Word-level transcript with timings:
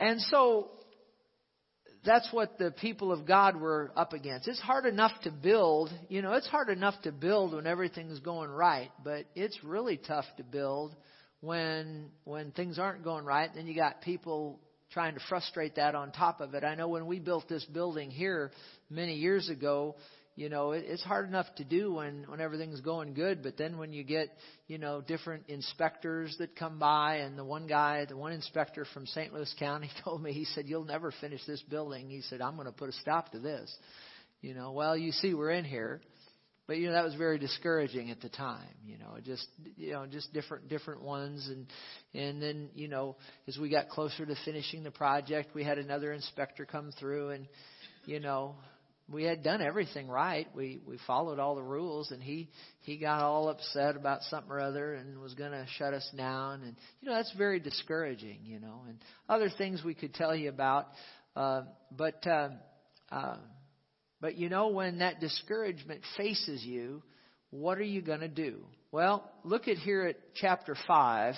And 0.00 0.20
so 0.20 0.70
that's 2.04 2.28
what 2.32 2.58
the 2.58 2.70
people 2.70 3.12
of 3.12 3.26
God 3.26 3.56
were 3.56 3.92
up 3.96 4.12
against. 4.12 4.46
It's 4.48 4.60
hard 4.60 4.86
enough 4.86 5.12
to 5.22 5.30
build, 5.30 5.90
you 6.08 6.22
know, 6.22 6.34
it's 6.34 6.46
hard 6.46 6.68
enough 6.68 6.94
to 7.02 7.12
build 7.12 7.54
when 7.54 7.66
everything's 7.66 8.20
going 8.20 8.50
right, 8.50 8.90
but 9.02 9.24
it's 9.34 9.58
really 9.64 9.96
tough 9.96 10.26
to 10.36 10.42
build 10.42 10.94
when 11.40 12.10
when 12.24 12.50
things 12.52 12.78
aren't 12.78 13.04
going 13.04 13.24
right. 13.24 13.50
Then 13.54 13.66
you 13.66 13.74
got 13.74 14.02
people 14.02 14.60
trying 14.92 15.14
to 15.14 15.20
frustrate 15.28 15.76
that 15.76 15.94
on 15.94 16.12
top 16.12 16.40
of 16.40 16.54
it. 16.54 16.64
I 16.64 16.74
know 16.74 16.88
when 16.88 17.06
we 17.06 17.18
built 17.18 17.48
this 17.48 17.64
building 17.64 18.10
here 18.10 18.52
many 18.90 19.14
years 19.14 19.48
ago, 19.48 19.96
you 20.36 20.48
know, 20.48 20.72
it, 20.72 20.84
it's 20.88 21.02
hard 21.02 21.28
enough 21.28 21.46
to 21.56 21.64
do 21.64 21.94
when 21.94 22.24
when 22.28 22.40
everything's 22.40 22.80
going 22.80 23.14
good, 23.14 23.42
but 23.42 23.56
then 23.56 23.78
when 23.78 23.92
you 23.92 24.02
get, 24.02 24.30
you 24.66 24.78
know, 24.78 25.00
different 25.00 25.44
inspectors 25.48 26.34
that 26.38 26.56
come 26.56 26.78
by, 26.78 27.16
and 27.16 27.38
the 27.38 27.44
one 27.44 27.68
guy, 27.68 28.04
the 28.04 28.16
one 28.16 28.32
inspector 28.32 28.84
from 28.92 29.06
St. 29.06 29.32
Louis 29.32 29.54
County, 29.58 29.90
told 30.04 30.22
me, 30.22 30.32
he 30.32 30.44
said, 30.44 30.66
"You'll 30.66 30.84
never 30.84 31.12
finish 31.20 31.40
this 31.46 31.62
building." 31.62 32.10
He 32.10 32.20
said, 32.22 32.40
"I'm 32.40 32.56
going 32.56 32.66
to 32.66 32.72
put 32.72 32.88
a 32.88 32.92
stop 32.92 33.30
to 33.32 33.38
this." 33.38 33.74
You 34.40 34.54
know, 34.54 34.72
well, 34.72 34.96
you 34.96 35.12
see, 35.12 35.34
we're 35.34 35.52
in 35.52 35.64
here, 35.64 36.00
but 36.66 36.78
you 36.78 36.88
know 36.88 36.94
that 36.94 37.04
was 37.04 37.14
very 37.14 37.38
discouraging 37.38 38.10
at 38.10 38.20
the 38.20 38.28
time. 38.28 38.74
You 38.84 38.98
know, 38.98 39.16
just 39.24 39.46
you 39.76 39.92
know, 39.92 40.06
just 40.06 40.32
different 40.32 40.68
different 40.68 41.02
ones, 41.02 41.48
and 41.48 41.66
and 42.12 42.42
then 42.42 42.70
you 42.74 42.88
know, 42.88 43.16
as 43.46 43.56
we 43.56 43.70
got 43.70 43.88
closer 43.88 44.26
to 44.26 44.34
finishing 44.44 44.82
the 44.82 44.90
project, 44.90 45.54
we 45.54 45.62
had 45.62 45.78
another 45.78 46.12
inspector 46.12 46.66
come 46.66 46.90
through, 46.98 47.30
and 47.30 47.46
you 48.04 48.18
know 48.18 48.56
we 49.10 49.24
had 49.24 49.42
done 49.42 49.60
everything 49.60 50.08
right. 50.08 50.48
We 50.54 50.80
we 50.86 50.98
followed 51.06 51.38
all 51.38 51.54
the 51.54 51.62
rules, 51.62 52.10
and 52.10 52.22
he 52.22 52.48
he 52.80 52.96
got 52.96 53.20
all 53.20 53.48
upset 53.48 53.96
about 53.96 54.22
something 54.22 54.50
or 54.50 54.60
other, 54.60 54.94
and 54.94 55.20
was 55.20 55.34
going 55.34 55.52
to 55.52 55.66
shut 55.76 55.92
us 55.92 56.08
down. 56.16 56.62
And 56.62 56.76
you 57.00 57.08
know 57.08 57.14
that's 57.14 57.32
very 57.36 57.60
discouraging. 57.60 58.40
You 58.44 58.60
know, 58.60 58.82
and 58.88 58.98
other 59.28 59.50
things 59.50 59.82
we 59.84 59.94
could 59.94 60.14
tell 60.14 60.34
you 60.34 60.48
about, 60.48 60.86
uh, 61.36 61.62
but 61.94 62.26
uh, 62.26 62.50
uh, 63.12 63.36
but 64.20 64.36
you 64.38 64.48
know 64.48 64.68
when 64.68 65.00
that 65.00 65.20
discouragement 65.20 66.00
faces 66.16 66.64
you, 66.64 67.02
what 67.50 67.78
are 67.78 67.82
you 67.82 68.00
going 68.00 68.20
to 68.20 68.28
do? 68.28 68.64
Well, 68.90 69.30
look 69.44 69.68
at 69.68 69.76
here 69.76 70.06
at 70.06 70.16
chapter 70.34 70.76
five 70.86 71.34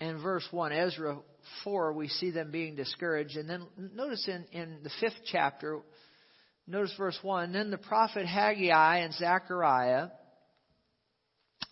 and 0.00 0.20
verse 0.20 0.46
one. 0.50 0.72
Ezra 0.72 1.18
4, 1.64 1.92
we 1.92 2.08
see 2.08 2.30
them 2.30 2.50
being 2.50 2.76
discouraged. 2.76 3.36
And 3.36 3.48
then 3.48 3.66
notice 3.94 4.28
in, 4.28 4.44
in 4.52 4.78
the 4.82 4.90
fifth 5.00 5.20
chapter, 5.30 5.80
notice 6.66 6.94
verse 6.96 7.18
1 7.22 7.52
Then 7.52 7.70
the 7.70 7.78
prophet 7.78 8.26
Haggai 8.26 8.98
and 8.98 9.14
Zechariah, 9.14 10.08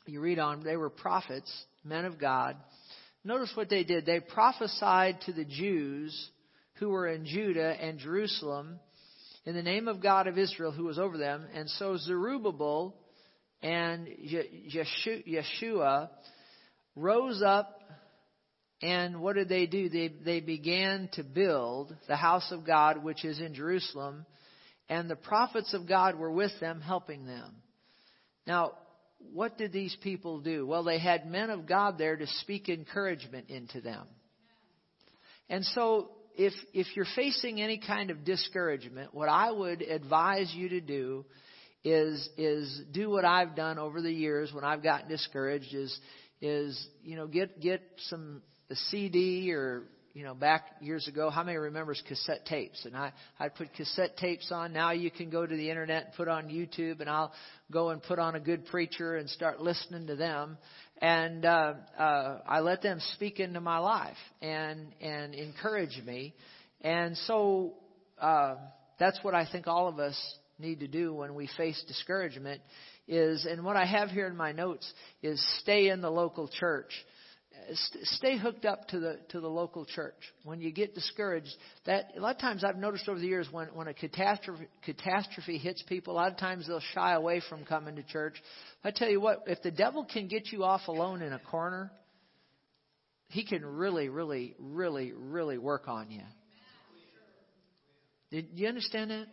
you 0.06 0.20
read 0.20 0.38
on, 0.38 0.62
they 0.62 0.76
were 0.76 0.90
prophets, 0.90 1.50
men 1.84 2.04
of 2.04 2.18
God. 2.18 2.56
Notice 3.22 3.52
what 3.54 3.68
they 3.68 3.84
did. 3.84 4.06
They 4.06 4.20
prophesied 4.20 5.20
to 5.22 5.32
the 5.32 5.44
Jews 5.44 6.30
who 6.74 6.88
were 6.88 7.06
in 7.06 7.26
Judah 7.26 7.76
and 7.80 7.98
Jerusalem 7.98 8.80
in 9.44 9.54
the 9.54 9.62
name 9.62 9.88
of 9.88 10.02
God 10.02 10.26
of 10.26 10.38
Israel 10.38 10.72
who 10.72 10.84
was 10.84 10.98
over 10.98 11.18
them. 11.18 11.46
And 11.54 11.68
so 11.70 11.96
Zerubbabel 11.96 12.94
and 13.62 14.08
Yeshua 15.28 16.08
rose 16.96 17.42
up 17.44 17.79
and 18.82 19.20
what 19.20 19.36
did 19.36 19.48
they 19.48 19.66
do? 19.66 19.88
They, 19.88 20.08
they 20.08 20.40
began 20.40 21.10
to 21.12 21.22
build 21.22 21.94
the 22.08 22.16
house 22.16 22.50
of 22.50 22.66
God, 22.66 23.04
which 23.04 23.24
is 23.24 23.38
in 23.38 23.54
Jerusalem, 23.54 24.24
and 24.88 25.08
the 25.08 25.16
prophets 25.16 25.74
of 25.74 25.86
God 25.86 26.18
were 26.18 26.32
with 26.32 26.52
them, 26.60 26.80
helping 26.80 27.26
them. 27.26 27.56
Now, 28.46 28.72
what 29.32 29.58
did 29.58 29.72
these 29.72 29.94
people 30.02 30.40
do? 30.40 30.66
Well, 30.66 30.82
they 30.82 30.98
had 30.98 31.30
men 31.30 31.50
of 31.50 31.66
God 31.66 31.98
there 31.98 32.16
to 32.16 32.26
speak 32.26 32.68
encouragement 32.68 33.50
into 33.50 33.82
them. 33.82 34.06
And 35.50 35.64
so, 35.64 36.10
if, 36.34 36.54
if 36.72 36.86
you're 36.96 37.06
facing 37.14 37.60
any 37.60 37.78
kind 37.78 38.10
of 38.10 38.24
discouragement, 38.24 39.14
what 39.14 39.28
I 39.28 39.50
would 39.50 39.82
advise 39.82 40.50
you 40.54 40.70
to 40.70 40.80
do 40.80 41.26
is, 41.84 42.28
is 42.38 42.82
do 42.92 43.10
what 43.10 43.26
I've 43.26 43.54
done 43.54 43.78
over 43.78 44.00
the 44.00 44.12
years 44.12 44.52
when 44.52 44.64
I've 44.64 44.82
gotten 44.82 45.08
discouraged 45.08 45.74
is, 45.74 45.98
is, 46.40 46.88
you 47.02 47.16
know, 47.16 47.26
get, 47.26 47.60
get 47.60 47.82
some 48.08 48.42
the 48.70 48.76
CD 48.76 49.52
or 49.52 49.82
you 50.12 50.24
know, 50.24 50.34
back 50.34 50.64
years 50.80 51.06
ago, 51.06 51.30
how 51.30 51.44
many 51.44 51.56
remembers 51.56 52.02
cassette 52.08 52.44
tapes? 52.46 52.84
And 52.84 52.96
I, 52.96 53.12
I'd 53.38 53.54
put 53.54 53.72
cassette 53.74 54.16
tapes 54.16 54.50
on. 54.50 54.72
Now 54.72 54.90
you 54.90 55.10
can 55.10 55.30
go 55.30 55.46
to 55.46 55.56
the 55.56 55.70
internet 55.70 56.06
and 56.06 56.14
put 56.14 56.26
on 56.26 56.48
YouTube, 56.48 57.00
and 57.00 57.08
I'll 57.08 57.32
go 57.70 57.90
and 57.90 58.02
put 58.02 58.18
on 58.18 58.34
a 58.34 58.40
good 58.40 58.66
preacher 58.66 59.16
and 59.16 59.30
start 59.30 59.60
listening 59.60 60.08
to 60.08 60.16
them. 60.16 60.58
And 61.00 61.44
uh, 61.44 61.74
uh, 61.98 62.38
I 62.46 62.60
let 62.60 62.82
them 62.82 62.98
speak 63.14 63.38
into 63.38 63.60
my 63.60 63.78
life 63.78 64.16
and 64.42 64.88
and 65.00 65.34
encourage 65.34 66.00
me. 66.04 66.34
And 66.80 67.16
so 67.18 67.74
uh, 68.20 68.56
that's 68.98 69.18
what 69.22 69.34
I 69.34 69.46
think 69.50 69.68
all 69.68 69.86
of 69.86 69.98
us 69.98 70.16
need 70.58 70.80
to 70.80 70.88
do 70.88 71.14
when 71.14 71.34
we 71.34 71.48
face 71.56 71.82
discouragement. 71.86 72.60
Is 73.06 73.46
and 73.46 73.64
what 73.64 73.76
I 73.76 73.86
have 73.86 74.10
here 74.10 74.26
in 74.26 74.36
my 74.36 74.52
notes 74.52 74.92
is 75.22 75.44
stay 75.60 75.88
in 75.88 76.00
the 76.00 76.10
local 76.10 76.48
church 76.48 76.92
stay 77.74 78.36
hooked 78.36 78.64
up 78.64 78.88
to 78.88 79.00
the 79.00 79.18
to 79.30 79.40
the 79.40 79.48
local 79.48 79.84
church. 79.84 80.14
When 80.44 80.60
you 80.60 80.72
get 80.72 80.94
discouraged, 80.94 81.54
that 81.86 82.12
a 82.16 82.20
lot 82.20 82.34
of 82.34 82.40
times 82.40 82.64
I've 82.64 82.76
noticed 82.76 83.08
over 83.08 83.18
the 83.18 83.26
years 83.26 83.48
when 83.50 83.68
when 83.68 83.88
a 83.88 83.94
catastrophe 83.94 84.66
catastrophe 84.84 85.58
hits 85.58 85.82
people, 85.82 86.14
a 86.14 86.16
lot 86.16 86.32
of 86.32 86.38
times 86.38 86.66
they'll 86.66 86.80
shy 86.94 87.14
away 87.14 87.42
from 87.48 87.64
coming 87.64 87.96
to 87.96 88.02
church. 88.02 88.34
I 88.84 88.90
tell 88.90 89.08
you 89.08 89.20
what, 89.20 89.44
if 89.46 89.62
the 89.62 89.70
devil 89.70 90.04
can 90.04 90.28
get 90.28 90.52
you 90.52 90.64
off 90.64 90.88
alone 90.88 91.22
in 91.22 91.32
a 91.32 91.38
corner, 91.38 91.90
he 93.28 93.44
can 93.44 93.64
really, 93.64 94.08
really, 94.08 94.54
really, 94.58 95.12
really 95.12 95.58
work 95.58 95.88
on 95.88 96.10
you. 96.10 96.22
Did 98.30 98.48
you 98.54 98.68
understand 98.68 99.10
that? 99.10 99.26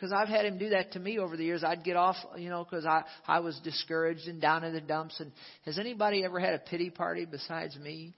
Because 0.00 0.12
I've 0.12 0.28
had 0.28 0.46
him 0.46 0.56
do 0.56 0.70
that 0.70 0.92
to 0.92 0.98
me 0.98 1.18
over 1.18 1.36
the 1.36 1.44
years. 1.44 1.62
I'd 1.62 1.84
get 1.84 1.96
off, 1.96 2.16
you 2.38 2.48
know, 2.48 2.64
because 2.64 2.86
I 2.86 3.02
I 3.26 3.40
was 3.40 3.60
discouraged 3.62 4.28
and 4.28 4.40
down 4.40 4.64
in 4.64 4.72
the 4.72 4.80
dumps. 4.80 5.20
And 5.20 5.30
has 5.66 5.78
anybody 5.78 6.24
ever 6.24 6.40
had 6.40 6.54
a 6.54 6.58
pity 6.58 6.88
party 6.88 7.26
besides 7.26 7.76
me? 7.76 8.14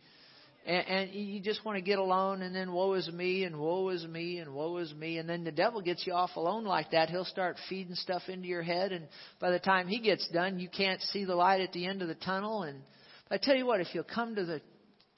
And, 0.65 0.87
and 0.87 1.11
you 1.13 1.41
just 1.41 1.65
want 1.65 1.77
to 1.79 1.83
get 1.83 1.99
alone, 1.99 2.43
and 2.43 2.55
then 2.55 2.73
woe 2.73 2.93
is 2.93 3.09
me, 3.09 3.43
and 3.43 3.59
woe 3.59 3.89
is 3.89 4.07
me, 4.07 4.39
and 4.39 4.55
woe 4.55 4.77
is 4.77 4.95
me, 4.95 5.19
and 5.19 5.29
then 5.29 5.43
the 5.43 5.51
devil 5.51 5.81
gets 5.81 6.07
you 6.07 6.13
off 6.13 6.37
alone 6.37 6.65
like 6.65 6.93
that. 6.93 7.11
He'll 7.11 7.25
start 7.25 7.57
feeding 7.69 7.97
stuff 7.97 8.23
into 8.29 8.47
your 8.47 8.63
head, 8.63 8.93
and 8.93 9.09
by 9.41 9.51
the 9.51 9.59
time 9.59 9.89
he 9.89 9.99
gets 9.99 10.29
done, 10.29 10.61
you 10.61 10.69
can't 10.69 11.01
see 11.01 11.25
the 11.25 11.35
light 11.35 11.63
at 11.63 11.73
the 11.73 11.85
end 11.85 12.01
of 12.01 12.07
the 12.07 12.15
tunnel. 12.15 12.63
And 12.63 12.81
I 13.29 13.39
tell 13.39 13.57
you 13.57 13.67
what, 13.67 13.81
if 13.81 13.89
you'll 13.93 14.05
come 14.05 14.37
to 14.37 14.45
the 14.45 14.61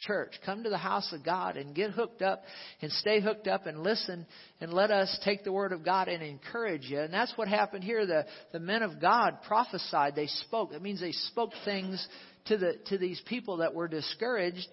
church. 0.01 0.33
Come 0.45 0.65
to 0.65 0.71
the 0.71 0.79
house 0.79 1.13
of 1.13 1.25
God 1.25 1.57
and 1.57 1.75
get 1.75 1.91
hooked 1.91 2.23
up 2.23 2.43
and 2.83 2.91
stay 2.93 3.21
hooked 3.21 3.47
up 3.47 3.67
and 3.67 3.83
listen 3.83 4.27
and 4.61 4.73
let 4.73 4.91
us 4.91 5.19
take 5.25 5.45
the 5.45 5.53
word 5.53 5.73
of 5.73 5.85
God 5.85 6.09
and 6.09 6.23
encourage 6.23 6.85
you. 6.85 7.01
And 7.01 7.13
that's 7.13 7.33
what 7.37 7.49
happened 7.49 7.85
here. 7.85 8.07
The, 8.07 8.27
the 8.53 8.61
men 8.61 8.83
of 8.83 9.01
God 9.01 9.39
prophesied. 9.47 10.15
They 10.15 10.27
spoke. 10.27 10.73
That 10.73 10.83
means 10.83 11.01
they 11.01 11.13
spoke 11.13 11.53
things 11.65 12.07
to 12.47 12.59
the, 12.59 12.75
to 12.87 12.99
these 12.99 13.21
people 13.27 13.59
that 13.59 13.75
were 13.75 13.89
discouraged 13.89 14.69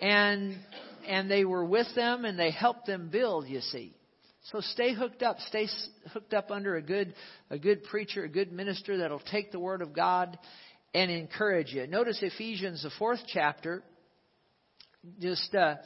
and, 0.00 0.56
and 1.06 1.30
they 1.30 1.44
were 1.44 1.64
with 1.64 1.86
them 1.94 2.24
and 2.24 2.38
they 2.38 2.50
helped 2.50 2.86
them 2.86 3.08
build, 3.08 3.46
you 3.46 3.60
see. 3.60 3.94
So 4.50 4.60
stay 4.60 4.92
hooked 4.92 5.22
up. 5.22 5.38
Stay 5.48 5.68
hooked 6.12 6.34
up 6.34 6.50
under 6.50 6.74
a 6.74 6.82
good, 6.82 7.14
a 7.48 7.58
good 7.58 7.84
preacher, 7.84 8.24
a 8.24 8.28
good 8.28 8.52
minister 8.52 8.98
that'll 8.98 9.20
take 9.20 9.52
the 9.52 9.60
word 9.60 9.82
of 9.82 9.92
God 9.92 10.36
and 10.92 11.10
encourage 11.10 11.72
you. 11.72 11.86
Notice 11.86 12.18
Ephesians, 12.20 12.82
the 12.82 12.90
fourth 12.98 13.20
chapter, 13.28 13.84
just 15.20 15.54
uh, 15.54 15.76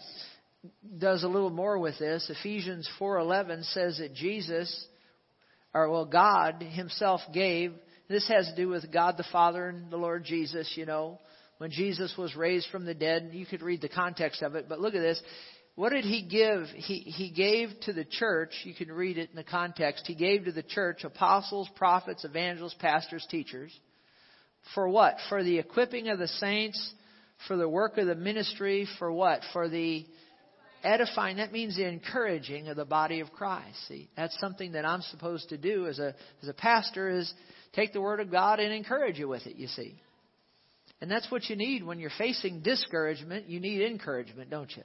does 0.99 1.23
a 1.23 1.29
little 1.29 1.51
more 1.51 1.79
with 1.79 1.99
this. 1.99 2.31
Ephesians 2.31 2.89
4:11 2.99 3.65
says 3.73 3.99
that 3.99 4.15
Jesus, 4.15 4.87
or 5.73 5.89
well, 5.91 6.05
God 6.05 6.63
Himself 6.63 7.21
gave. 7.33 7.73
This 8.09 8.29
has 8.29 8.47
to 8.47 8.57
do 8.57 8.69
with 8.69 8.93
God 8.93 9.17
the 9.17 9.27
Father 9.33 9.69
and 9.69 9.91
the 9.91 9.97
Lord 9.97 10.25
Jesus. 10.25 10.73
You 10.77 10.87
know, 10.87 11.19
when 11.59 11.71
Jesus 11.71 12.15
was 12.17 12.37
raised 12.37 12.69
from 12.71 12.85
the 12.85 12.95
dead, 12.95 13.31
you 13.33 13.47
could 13.47 13.63
read 13.63 13.81
the 13.81 13.89
context 13.89 14.43
of 14.43 14.55
it. 14.55 14.69
But 14.69 14.81
look 14.81 14.95
at 14.95 15.01
this. 15.01 15.21
What 15.75 15.93
did 15.93 16.05
He 16.05 16.23
give? 16.23 16.67
He 16.75 16.99
He 17.01 17.31
gave 17.31 17.71
to 17.83 17.93
the 17.93 18.05
church. 18.05 18.53
You 18.65 18.75
can 18.75 18.93
read 18.93 19.19
it 19.19 19.31
in 19.31 19.37
the 19.37 19.45
context. 19.45 20.07
He 20.07 20.15
gave 20.15 20.45
to 20.45 20.53
the 20.53 20.63
church 20.63 21.05
apostles, 21.05 21.69
prophets, 21.77 22.25
evangelists, 22.25 22.77
pastors, 22.79 23.27
teachers. 23.31 23.73
For 24.75 24.89
what? 24.89 25.17
For 25.29 25.43
the 25.43 25.59
equipping 25.59 26.09
of 26.09 26.19
the 26.19 26.29
saints 26.29 26.95
for 27.47 27.57
the 27.57 27.69
work 27.69 27.99
of 27.99 28.07
the 28.07 28.15
ministry, 28.15 28.89
for 28.99 29.13
what? 29.13 29.41
For 29.53 29.69
the 29.69 30.07
edifying. 30.83 31.37
That 31.39 31.53
means 31.53 31.77
the 31.77 31.87
encouraging 31.87 32.69
of 32.69 32.77
the 32.77 32.85
body 32.85 33.21
of 33.21 33.33
Christ. 33.33 33.77
See, 33.89 34.09
that's 34.17 34.39
something 34.41 34.73
that 34.73 34.85
I'm 34.85 35.03
supposed 35.03 35.51
to 35.51 35.59
do 35.59 35.87
as 35.87 35.99
a 35.99 36.15
as 36.43 36.49
a 36.49 36.55
pastor 36.55 37.09
is 37.09 37.33
take 37.73 37.93
the 37.93 38.01
word 38.01 38.21
of 38.21 38.31
God 38.31 38.61
and 38.61 38.73
encourage 38.73 39.19
you 39.19 39.29
with 39.29 39.47
it. 39.47 39.57
You 39.57 39.67
see, 39.67 40.01
and 41.01 41.11
that's 41.11 41.31
what 41.31 41.49
you 41.49 41.57
need 41.57 41.85
when 41.85 41.99
you're 41.99 42.11
facing 42.17 42.63
discouragement. 42.63 43.49
You 43.49 43.61
need 43.61 43.83
encouragement, 43.83 44.51
don't 44.51 44.75
you? 44.77 44.83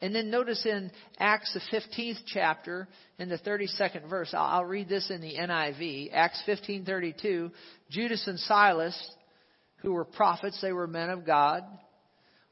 And 0.00 0.14
then 0.14 0.30
notice 0.30 0.64
in 0.64 0.92
Acts, 1.18 1.52
the 1.54 1.76
15th 1.76 2.18
chapter, 2.26 2.86
in 3.18 3.28
the 3.28 3.38
32nd 3.38 4.08
verse, 4.08 4.32
I'll, 4.32 4.64
read 4.64 4.88
this 4.88 5.10
in 5.10 5.20
the 5.20 5.34
NIV. 5.34 6.10
Acts 6.12 6.40
15:32. 6.46 7.50
Judas 7.90 8.26
and 8.28 8.38
Silas 8.38 8.96
who 9.78 9.92
were 9.92 10.04
prophets, 10.04 10.58
they 10.60 10.72
were 10.72 10.86
men 10.86 11.10
of 11.10 11.24
God. 11.24 11.62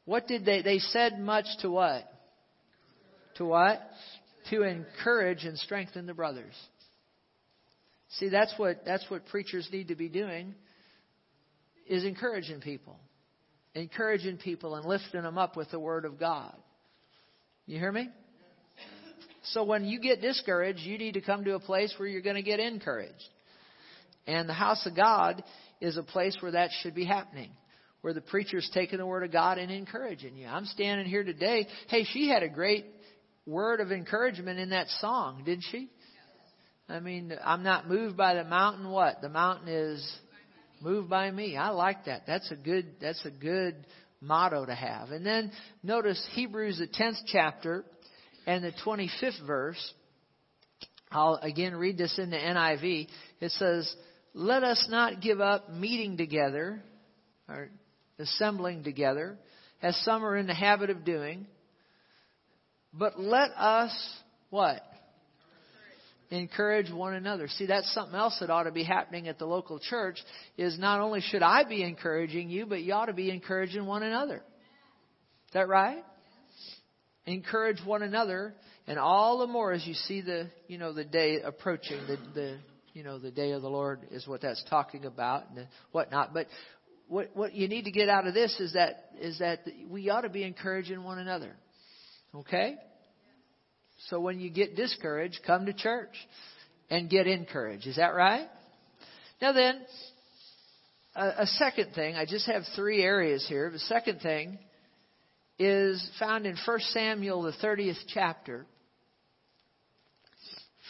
What 0.04 0.26
did 0.26 0.44
they, 0.44 0.62
they 0.62 0.78
said 0.78 1.18
much 1.18 1.46
to 1.60 1.70
what? 1.70 2.04
To 3.36 3.44
what? 3.44 3.80
To 4.50 4.62
encourage 4.62 5.44
and 5.44 5.58
strengthen 5.58 6.06
the 6.06 6.14
brothers. 6.14 6.54
See, 8.10 8.28
that's 8.28 8.54
what, 8.56 8.84
that's 8.86 9.04
what 9.10 9.26
preachers 9.26 9.68
need 9.72 9.88
to 9.88 9.96
be 9.96 10.08
doing, 10.08 10.54
is 11.88 12.04
encouraging 12.04 12.60
people. 12.60 12.96
Encouraging 13.74 14.38
people 14.38 14.76
and 14.76 14.86
lifting 14.86 15.22
them 15.22 15.36
up 15.36 15.56
with 15.56 15.70
the 15.70 15.80
Word 15.80 16.04
of 16.04 16.18
God. 16.18 16.54
You 17.66 17.78
hear 17.78 17.92
me? 17.92 18.08
So 19.50 19.64
when 19.64 19.84
you 19.84 20.00
get 20.00 20.20
discouraged, 20.20 20.80
you 20.80 20.98
need 20.98 21.14
to 21.14 21.20
come 21.20 21.44
to 21.44 21.54
a 21.54 21.60
place 21.60 21.94
where 21.98 22.08
you're 22.08 22.22
going 22.22 22.36
to 22.36 22.42
get 22.42 22.58
encouraged. 22.58 23.12
And 24.26 24.48
the 24.48 24.54
house 24.54 24.84
of 24.86 24.96
God 24.96 25.42
is 25.80 25.96
a 25.96 26.02
place 26.02 26.36
where 26.40 26.52
that 26.52 26.70
should 26.82 26.94
be 26.94 27.04
happening 27.04 27.50
where 28.06 28.14
the 28.14 28.20
preacher's 28.20 28.70
taking 28.72 29.00
the 29.00 29.06
word 29.06 29.24
of 29.24 29.32
God 29.32 29.58
and 29.58 29.68
encouraging 29.68 30.36
you. 30.36 30.46
I'm 30.46 30.66
standing 30.66 31.06
here 31.06 31.24
today. 31.24 31.66
Hey, 31.88 32.04
she 32.04 32.28
had 32.28 32.44
a 32.44 32.48
great 32.48 32.86
word 33.46 33.80
of 33.80 33.90
encouragement 33.90 34.60
in 34.60 34.70
that 34.70 34.86
song, 35.00 35.42
didn't 35.44 35.64
she? 35.72 35.88
I 36.88 37.00
mean, 37.00 37.32
I'm 37.44 37.64
not 37.64 37.88
moved 37.88 38.16
by 38.16 38.34
the 38.34 38.44
mountain. 38.44 38.90
What? 38.90 39.20
The 39.22 39.28
mountain 39.28 39.66
is 39.66 40.18
moved 40.80 41.10
by 41.10 41.28
me. 41.32 41.56
I 41.56 41.70
like 41.70 42.04
that. 42.04 42.22
That's 42.28 42.48
a 42.52 42.54
good, 42.54 42.92
that's 43.00 43.24
a 43.26 43.30
good 43.32 43.74
motto 44.20 44.64
to 44.64 44.74
have. 44.74 45.10
And 45.10 45.26
then 45.26 45.50
notice 45.82 46.24
Hebrews, 46.34 46.78
the 46.78 46.86
10th 46.86 47.22
chapter 47.26 47.84
and 48.46 48.62
the 48.62 48.72
25th 48.84 49.44
verse. 49.44 49.94
I'll 51.10 51.40
again 51.42 51.74
read 51.74 51.98
this 51.98 52.16
in 52.18 52.30
the 52.30 52.36
NIV. 52.36 53.08
It 53.40 53.50
says, 53.50 53.92
let 54.36 54.62
us 54.62 54.86
not 54.90 55.22
give 55.22 55.40
up 55.40 55.70
meeting 55.70 56.18
together, 56.18 56.82
or 57.48 57.70
assembling 58.18 58.84
together, 58.84 59.38
as 59.80 59.96
some 60.04 60.24
are 60.24 60.36
in 60.36 60.46
the 60.46 60.54
habit 60.54 60.90
of 60.90 61.06
doing. 61.06 61.46
But 62.92 63.18
let 63.18 63.50
us, 63.52 63.92
what? 64.50 64.82
Encourage 66.30 66.92
one 66.92 67.14
another. 67.14 67.48
See, 67.48 67.64
that's 67.64 67.90
something 67.94 68.14
else 68.14 68.36
that 68.40 68.50
ought 68.50 68.64
to 68.64 68.72
be 68.72 68.84
happening 68.84 69.26
at 69.26 69.38
the 69.38 69.46
local 69.46 69.78
church 69.78 70.18
is 70.58 70.78
not 70.78 71.00
only 71.00 71.22
should 71.22 71.42
I 71.42 71.64
be 71.64 71.82
encouraging 71.82 72.50
you, 72.50 72.66
but 72.66 72.82
you 72.82 72.92
ought 72.92 73.06
to 73.06 73.14
be 73.14 73.30
encouraging 73.30 73.86
one 73.86 74.02
another. 74.02 74.36
Is 75.46 75.52
that 75.54 75.66
right? 75.66 76.04
Encourage 77.24 77.78
one 77.86 78.02
another, 78.02 78.54
and 78.86 78.98
all 78.98 79.38
the 79.38 79.46
more 79.46 79.72
as 79.72 79.86
you 79.86 79.94
see 79.94 80.20
the, 80.20 80.50
you 80.68 80.76
know, 80.76 80.92
the 80.92 81.04
day 81.04 81.40
approaching, 81.42 82.00
the, 82.06 82.18
the, 82.34 82.58
you 82.96 83.02
know, 83.02 83.18
the 83.18 83.30
day 83.30 83.50
of 83.50 83.60
the 83.60 83.68
Lord 83.68 84.00
is 84.10 84.26
what 84.26 84.40
that's 84.40 84.64
talking 84.70 85.04
about 85.04 85.50
and 85.50 85.68
whatnot. 85.92 86.32
But 86.32 86.46
what, 87.08 87.28
what 87.34 87.52
you 87.52 87.68
need 87.68 87.84
to 87.84 87.90
get 87.90 88.08
out 88.08 88.26
of 88.26 88.32
this 88.32 88.58
is 88.58 88.72
that, 88.72 89.10
is 89.20 89.38
that 89.40 89.60
we 89.90 90.08
ought 90.08 90.22
to 90.22 90.30
be 90.30 90.44
encouraging 90.44 91.04
one 91.04 91.18
another. 91.18 91.54
Okay? 92.34 92.76
So 94.08 94.18
when 94.18 94.40
you 94.40 94.48
get 94.48 94.76
discouraged, 94.76 95.40
come 95.46 95.66
to 95.66 95.74
church 95.74 96.14
and 96.88 97.10
get 97.10 97.26
encouraged. 97.26 97.86
Is 97.86 97.96
that 97.96 98.14
right? 98.14 98.48
Now 99.42 99.52
then, 99.52 99.82
a, 101.14 101.42
a 101.42 101.46
second 101.46 101.92
thing, 101.94 102.14
I 102.14 102.24
just 102.24 102.46
have 102.46 102.62
three 102.74 103.02
areas 103.02 103.44
here. 103.46 103.70
The 103.70 103.78
second 103.78 104.20
thing 104.20 104.58
is 105.58 106.10
found 106.18 106.46
in 106.46 106.56
1 106.64 106.80
Samuel, 106.92 107.42
the 107.42 107.52
30th 107.62 107.98
chapter. 108.08 108.64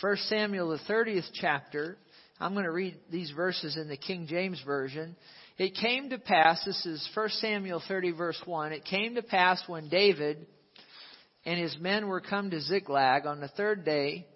1 0.03 0.17
Samuel, 0.29 0.69
the 0.69 0.93
30th 0.93 1.31
chapter. 1.33 1.97
I'm 2.39 2.53
going 2.53 2.67
to 2.67 2.71
read 2.71 2.97
these 3.11 3.31
verses 3.31 3.79
in 3.79 3.89
the 3.89 3.97
King 3.97 4.27
James 4.27 4.61
Version. 4.67 5.17
It 5.57 5.75
came 5.75 6.11
to 6.11 6.19
pass, 6.19 6.63
this 6.67 6.85
is 6.85 7.09
1 7.15 7.29
Samuel 7.31 7.83
30, 7.89 8.11
verse 8.11 8.41
1. 8.45 8.73
It 8.73 8.85
came 8.85 9.15
to 9.15 9.23
pass 9.23 9.63
when 9.67 9.89
David 9.89 10.47
and 11.47 11.59
his 11.59 11.79
men 11.81 12.09
were 12.09 12.21
come 12.21 12.51
to 12.51 12.61
Ziklag 12.61 13.25
on 13.25 13.41
the 13.41 13.49
third 13.49 13.87
day 13.87 14.27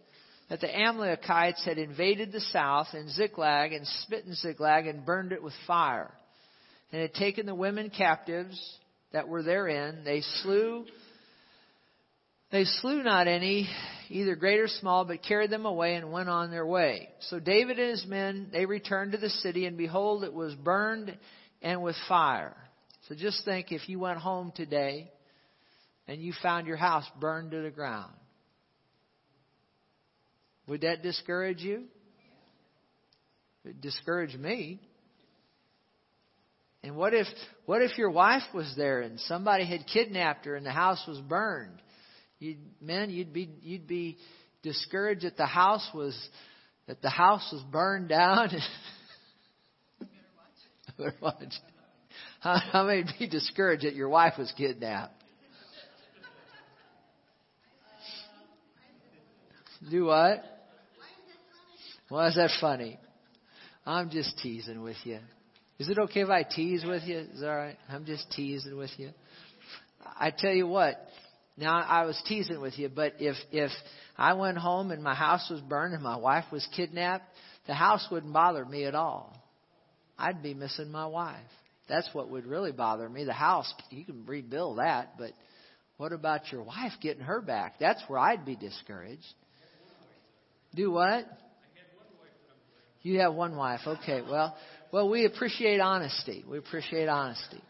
that 0.49 0.63
the 0.63 0.75
Amalekites 0.75 1.63
had 1.67 1.77
invaded 1.77 2.33
the 2.33 2.41
south 2.41 2.89
and 2.95 3.11
Ziklag 3.11 3.75
and 3.75 3.87
smitten 4.07 4.35
Ziklag 4.35 4.87
and 4.87 5.05
burned 5.05 5.33
it 5.33 5.43
with 5.43 5.53
fire. 5.67 6.11
And 6.91 7.03
had 7.03 7.13
taken 7.13 7.45
the 7.45 7.55
women 7.55 7.91
captives 7.91 8.59
that 9.13 9.29
were 9.29 9.43
therein. 9.43 10.05
They 10.05 10.23
slew, 10.23 10.87
they 12.51 12.65
slew 12.65 13.03
not 13.03 13.29
any, 13.29 13.69
either 14.09 14.35
great 14.35 14.59
or 14.59 14.69
small, 14.69 15.05
but 15.05 15.23
carried 15.23 15.51
them 15.51 15.67
away 15.67 15.95
and 15.95 16.11
went 16.11 16.29
on 16.29 16.51
their 16.51 16.67
way. 16.67 17.09
So 17.21 17.39
David 17.39 17.79
and 17.79 17.91
his 17.91 18.07
men, 18.07 18.49
they 18.53 18.67
returned 18.67 19.13
to 19.13 19.19
the 19.19 19.31
city, 19.31 19.67
and 19.67 19.79
behold, 19.79 20.25
it 20.25 20.35
was 20.35 20.55
burned 20.55 21.17
and 21.63 21.83
with 21.83 21.97
fire. 22.09 22.57
So 23.09 23.15
just 23.15 23.45
think 23.45 23.71
if 23.71 23.89
you 23.89 23.99
went 23.99 24.19
home 24.19 24.53
today 24.55 25.11
and 26.09 26.21
you 26.21 26.33
found 26.43 26.67
your 26.67 26.77
house 26.77 27.05
burned 27.21 27.53
to 27.53 27.63
the 27.63 27.71
ground. 27.71 28.13
Would 30.67 30.83
that 30.83 31.03
discourage 31.03 31.61
you? 31.61 31.85
It 33.65 33.81
discouraged 33.81 34.39
me. 34.39 34.81
And 36.83 36.97
what 36.97 37.13
if 37.13 37.27
what 37.67 37.83
if 37.83 37.99
your 37.99 38.11
wife 38.11 38.43
was 38.55 38.73
there 38.77 39.01
and 39.01 39.21
somebody 39.21 39.67
had 39.67 39.87
kidnapped 39.93 40.47
her 40.47 40.57
and 40.57 40.65
the 40.65 40.71
house 40.71 41.03
was 41.07 41.19
burned? 41.21 41.83
You'd, 42.41 42.59
men, 42.81 43.11
you'd 43.11 43.33
be 43.35 43.51
you'd 43.63 43.87
be 43.87 44.17
discouraged 44.63 45.23
that 45.23 45.37
the 45.37 45.47
house 45.47 45.87
was 45.95 46.19
that 46.87 47.03
the 47.03 47.11
house 47.11 47.47
was 47.53 47.63
burned 47.71 48.09
down. 48.09 48.49
Better 50.99 51.15
watch. 51.21 51.37
How, 52.41 52.57
how 52.73 52.87
many 52.87 53.05
be 53.19 53.29
discouraged 53.29 53.85
that 53.85 53.95
your 53.95 54.09
wife 54.09 54.35
was 54.39 54.53
kidnapped? 54.57 55.15
Do 59.91 60.07
what? 60.07 60.43
Why 62.09 62.29
is 62.29 62.35
that 62.37 62.51
funny? 62.61 62.99
I'm 63.87 64.11
just 64.11 64.39
teasing 64.39 64.83
with 64.83 64.97
you. 65.05 65.19
Is 65.79 65.89
it 65.89 65.99
okay 65.99 66.21
if 66.21 66.29
I 66.29 66.43
tease 66.43 66.85
with 66.85 67.05
you? 67.05 67.19
Is 67.19 67.41
that 67.41 67.49
all 67.49 67.57
right? 67.57 67.79
I'm 67.89 68.05
just 68.05 68.31
teasing 68.33 68.77
with 68.77 68.91
you. 68.99 69.11
I 70.19 70.31
tell 70.37 70.53
you 70.53 70.67
what, 70.67 70.97
now 71.61 71.79
I 71.79 72.07
was 72.07 72.21
teasing 72.27 72.61
with 72.61 72.79
you, 72.79 72.89
but 72.89 73.15
if 73.19 73.37
if 73.53 73.71
I 74.17 74.33
went 74.33 74.59
home 74.59 74.91
and 74.91 75.03
my 75.03 75.15
house 75.15 75.49
was 75.51 75.61
burned 75.61 75.95
and 75.95 76.03
my 76.03 76.17
wife 76.17 76.47
was 76.51 76.67
kidnapped, 76.75 77.25
the 77.67 77.75
house 77.75 78.07
wouldn't 78.11 78.33
bother 78.33 78.65
me 78.65 78.85
at 78.85 78.95
all. 78.95 79.37
I'd 80.19 80.43
be 80.43 80.55
missing 80.55 80.91
my 80.91 81.07
wife. 81.07 81.37
That's 81.89 82.09
what 82.13 82.31
would 82.31 82.47
really 82.47 82.73
bother 82.73 83.09
me. 83.09 83.25
The 83.25 83.33
house, 83.33 83.73
you 83.91 84.05
can 84.05 84.25
rebuild 84.27 84.79
that, 84.79 85.19
but 85.19 85.33
what 85.97 86.13
about 86.13 86.51
your 86.51 86.63
wife 86.63 86.93
getting 87.03 87.23
her 87.23 87.41
back? 87.41 87.75
That's 87.79 88.03
where 88.09 88.19
I'd 88.19 88.45
be 88.45 88.57
discouraged. 88.57 89.23
Do 90.75 90.91
what? 90.91 91.27
You 93.03 93.21
have 93.21 93.35
one 93.35 93.57
wife. 93.57 93.81
Okay. 93.87 94.23
Well, 94.23 94.57
well, 94.93 95.09
we 95.09 95.25
appreciate 95.25 95.81
honesty. 95.81 96.45
We 96.49 96.59
appreciate 96.59 97.09
honesty. 97.09 97.61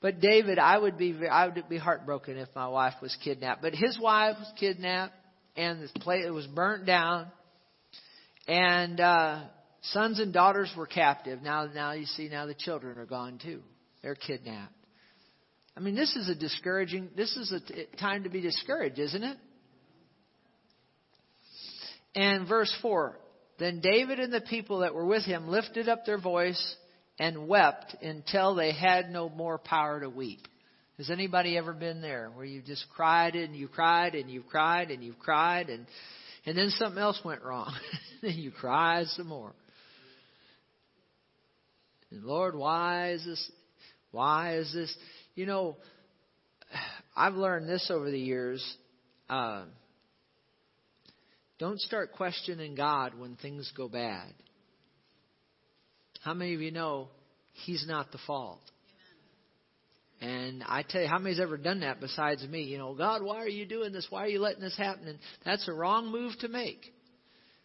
But 0.00 0.20
David, 0.20 0.58
I 0.58 0.78
would 0.78 0.98
be 0.98 1.14
I 1.26 1.46
would 1.46 1.68
be 1.68 1.78
heartbroken 1.78 2.36
if 2.36 2.48
my 2.54 2.68
wife 2.68 2.94
was 3.00 3.16
kidnapped. 3.24 3.62
But 3.62 3.74
his 3.74 3.98
wife 3.98 4.36
was 4.38 4.52
kidnapped, 4.58 5.14
and 5.56 5.82
the 5.82 6.00
place 6.00 6.24
it 6.26 6.30
was 6.30 6.46
burnt 6.46 6.86
down, 6.86 7.26
and 8.46 9.00
uh, 9.00 9.44
sons 9.82 10.20
and 10.20 10.32
daughters 10.32 10.70
were 10.76 10.86
captive. 10.86 11.42
Now, 11.42 11.66
now 11.66 11.92
you 11.92 12.06
see, 12.06 12.28
now 12.28 12.46
the 12.46 12.54
children 12.54 12.98
are 12.98 13.06
gone 13.06 13.38
too. 13.42 13.62
They're 14.02 14.14
kidnapped. 14.14 14.72
I 15.76 15.80
mean, 15.80 15.94
this 15.94 16.14
is 16.16 16.28
a 16.28 16.34
discouraging. 16.34 17.10
This 17.16 17.36
is 17.36 17.52
a 17.52 17.60
t- 17.60 17.86
time 17.98 18.24
to 18.24 18.30
be 18.30 18.40
discouraged, 18.40 18.98
isn't 18.98 19.22
it? 19.22 19.36
And 22.14 22.48
verse 22.48 22.74
four. 22.80 23.18
Then 23.58 23.80
David 23.80 24.20
and 24.20 24.32
the 24.32 24.42
people 24.42 24.80
that 24.80 24.94
were 24.94 25.06
with 25.06 25.24
him 25.24 25.48
lifted 25.48 25.88
up 25.88 26.04
their 26.04 26.18
voice 26.18 26.76
and 27.18 27.48
wept 27.48 27.96
until 28.02 28.54
they 28.54 28.72
had 28.72 29.10
no 29.10 29.28
more 29.28 29.58
power 29.58 30.00
to 30.00 30.10
weep. 30.10 30.40
Has 30.98 31.10
anybody 31.10 31.58
ever 31.58 31.72
been 31.72 32.00
there 32.00 32.30
where 32.34 32.46
you 32.46 32.62
just 32.62 32.86
cried 32.94 33.34
and 33.34 33.54
you 33.54 33.68
cried 33.68 34.14
and 34.14 34.30
you 34.30 34.42
cried 34.42 34.90
and 34.90 35.04
you 35.04 35.14
cried 35.14 35.68
and 35.68 35.86
and 36.46 36.56
then 36.56 36.70
something 36.70 37.02
else 37.02 37.20
went 37.24 37.42
wrong. 37.42 37.74
and 38.22 38.36
you 38.36 38.52
cried 38.52 39.06
some 39.08 39.26
more. 39.26 39.52
And 42.10 42.22
Lord, 42.24 42.54
why 42.54 43.12
is 43.12 43.24
this 43.24 43.50
why 44.10 44.56
is 44.56 44.72
this 44.72 44.96
you 45.34 45.44
know 45.44 45.76
I've 47.16 47.34
learned 47.34 47.68
this 47.68 47.90
over 47.90 48.10
the 48.10 48.18
years. 48.18 48.76
Uh, 49.28 49.64
don't 51.58 51.80
start 51.80 52.12
questioning 52.12 52.74
God 52.74 53.18
when 53.18 53.36
things 53.36 53.72
go 53.76 53.88
bad. 53.88 54.32
How 56.26 56.34
many 56.34 56.54
of 56.54 56.60
you 56.60 56.72
know 56.72 57.06
He's 57.52 57.86
not 57.86 58.10
the 58.10 58.18
fault? 58.26 58.60
And 60.20 60.64
I 60.66 60.82
tell 60.82 61.00
you, 61.00 61.06
how 61.06 61.20
many's 61.20 61.38
ever 61.38 61.56
done 61.56 61.80
that 61.80 62.00
besides 62.00 62.44
me? 62.48 62.62
You 62.62 62.78
know, 62.78 62.94
God, 62.94 63.22
why 63.22 63.36
are 63.36 63.48
you 63.48 63.64
doing 63.64 63.92
this? 63.92 64.08
Why 64.10 64.24
are 64.24 64.28
you 64.28 64.40
letting 64.40 64.60
this 64.60 64.76
happen? 64.76 65.06
And 65.06 65.18
that's 65.44 65.68
a 65.68 65.72
wrong 65.72 66.10
move 66.10 66.32
to 66.40 66.48
make. 66.48 66.80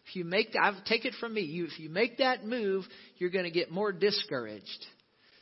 If 0.06 0.14
you 0.14 0.24
make, 0.24 0.54
I've 0.60 0.84
take 0.84 1.04
it 1.04 1.14
from 1.18 1.34
me. 1.34 1.40
You, 1.40 1.64
if 1.64 1.80
you 1.80 1.88
make 1.90 2.18
that 2.18 2.44
move, 2.44 2.84
you're 3.18 3.30
going 3.30 3.46
to 3.46 3.50
get 3.50 3.72
more 3.72 3.90
discouraged, 3.90 4.86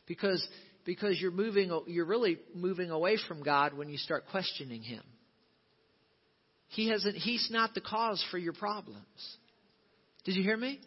because 0.06 0.42
because 0.86 1.20
you're 1.20 1.30
moving 1.30 1.78
you're 1.88 2.06
really 2.06 2.38
moving 2.54 2.90
away 2.90 3.18
from 3.28 3.42
God 3.42 3.76
when 3.76 3.90
you 3.90 3.98
start 3.98 4.24
questioning 4.30 4.80
him. 4.80 5.02
He 6.68 6.88
hasn't 6.88 7.16
he's 7.16 7.48
not 7.50 7.74
the 7.74 7.82
cause 7.82 8.24
for 8.30 8.38
your 8.38 8.54
problems. 8.54 9.04
Did 10.24 10.36
you 10.36 10.42
hear 10.42 10.56
me? 10.56 10.80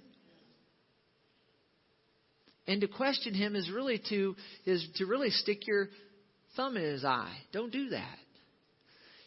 And 2.67 2.82
to 2.82 2.88
question 2.88 3.34
him 3.34 3.55
is 3.55 3.70
really 3.70 4.01
to 4.10 4.36
is 4.65 4.88
to 4.96 5.05
really 5.05 5.29
stick 5.29 5.67
your 5.67 5.89
thumb 6.55 6.77
in 6.77 6.84
his 6.84 7.03
eye. 7.03 7.36
Don't 7.51 7.72
do 7.72 7.89
that. 7.89 8.17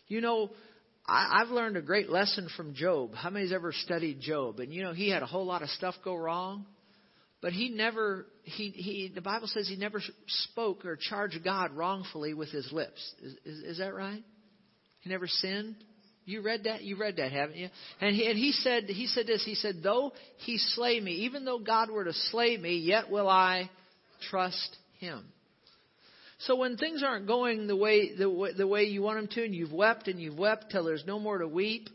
You 0.08 0.20
know, 0.20 0.50
I, 1.06 1.42
I've 1.42 1.48
learned 1.48 1.76
a 1.76 1.82
great 1.82 2.08
lesson 2.08 2.48
from 2.56 2.74
Job. 2.74 3.14
How 3.14 3.30
many's 3.30 3.52
ever 3.52 3.72
studied 3.72 4.20
Job? 4.20 4.60
And 4.60 4.72
you 4.72 4.82
know, 4.82 4.92
he 4.92 5.10
had 5.10 5.22
a 5.22 5.26
whole 5.26 5.44
lot 5.44 5.62
of 5.62 5.68
stuff 5.70 5.94
go 6.02 6.14
wrong, 6.16 6.64
but 7.42 7.52
he 7.52 7.68
never 7.68 8.26
he 8.44 8.70
he. 8.70 9.12
The 9.14 9.20
Bible 9.20 9.48
says 9.48 9.68
he 9.68 9.76
never 9.76 10.00
spoke 10.26 10.84
or 10.84 10.96
charged 10.96 11.44
God 11.44 11.72
wrongfully 11.72 12.34
with 12.34 12.50
his 12.50 12.70
lips. 12.72 13.14
Is, 13.22 13.34
is, 13.44 13.58
is 13.64 13.78
that 13.78 13.94
right? 13.94 14.22
He 15.00 15.10
never 15.10 15.26
sinned. 15.26 15.76
You 16.26 16.42
read 16.42 16.64
that? 16.64 16.82
You 16.82 16.96
read 16.96 17.16
that, 17.16 17.30
haven't 17.30 17.56
you? 17.56 17.68
And 18.00 18.14
he, 18.14 18.26
and 18.26 18.36
he 18.36 18.50
said, 18.50 18.84
he 18.84 19.06
said 19.06 19.28
this. 19.28 19.44
He 19.44 19.54
said, 19.54 19.76
though 19.80 20.12
he 20.38 20.58
slay 20.58 20.98
me, 20.98 21.12
even 21.12 21.44
though 21.44 21.60
God 21.60 21.88
were 21.88 22.04
to 22.04 22.12
slay 22.12 22.56
me, 22.56 22.78
yet 22.78 23.08
will 23.08 23.28
I 23.28 23.70
trust 24.28 24.76
him. 24.98 25.24
So 26.40 26.56
when 26.56 26.76
things 26.76 27.04
aren't 27.04 27.28
going 27.28 27.68
the 27.68 27.76
way, 27.76 28.12
the, 28.14 28.52
the 28.56 28.66
way 28.66 28.84
you 28.84 29.02
want 29.02 29.18
them 29.18 29.28
to, 29.34 29.44
and 29.44 29.54
you've 29.54 29.72
wept 29.72 30.08
and 30.08 30.20
you've 30.20 30.36
wept 30.36 30.66
till 30.72 30.84
there's 30.84 31.06
no 31.06 31.20
more 31.20 31.38
to 31.38 31.46
weep, 31.46 31.88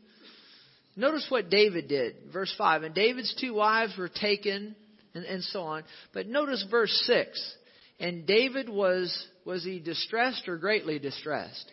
notice 0.95 1.25
what 1.27 1.49
David 1.49 1.89
did. 1.89 2.15
Verse 2.31 2.53
5. 2.57 2.83
And 2.83 2.95
David's 2.95 3.35
two 3.39 3.53
wives 3.53 3.93
were 3.97 4.09
taken, 4.09 4.77
and, 5.13 5.25
and 5.25 5.43
so 5.43 5.63
on. 5.63 5.83
But 6.13 6.27
notice 6.27 6.65
verse 6.71 7.03
6. 7.05 7.55
And 7.99 8.25
David 8.25 8.69
was, 8.69 9.27
was 9.45 9.65
he 9.65 9.79
distressed 9.79 10.47
or 10.47 10.55
greatly 10.55 10.99
distressed? 10.99 11.69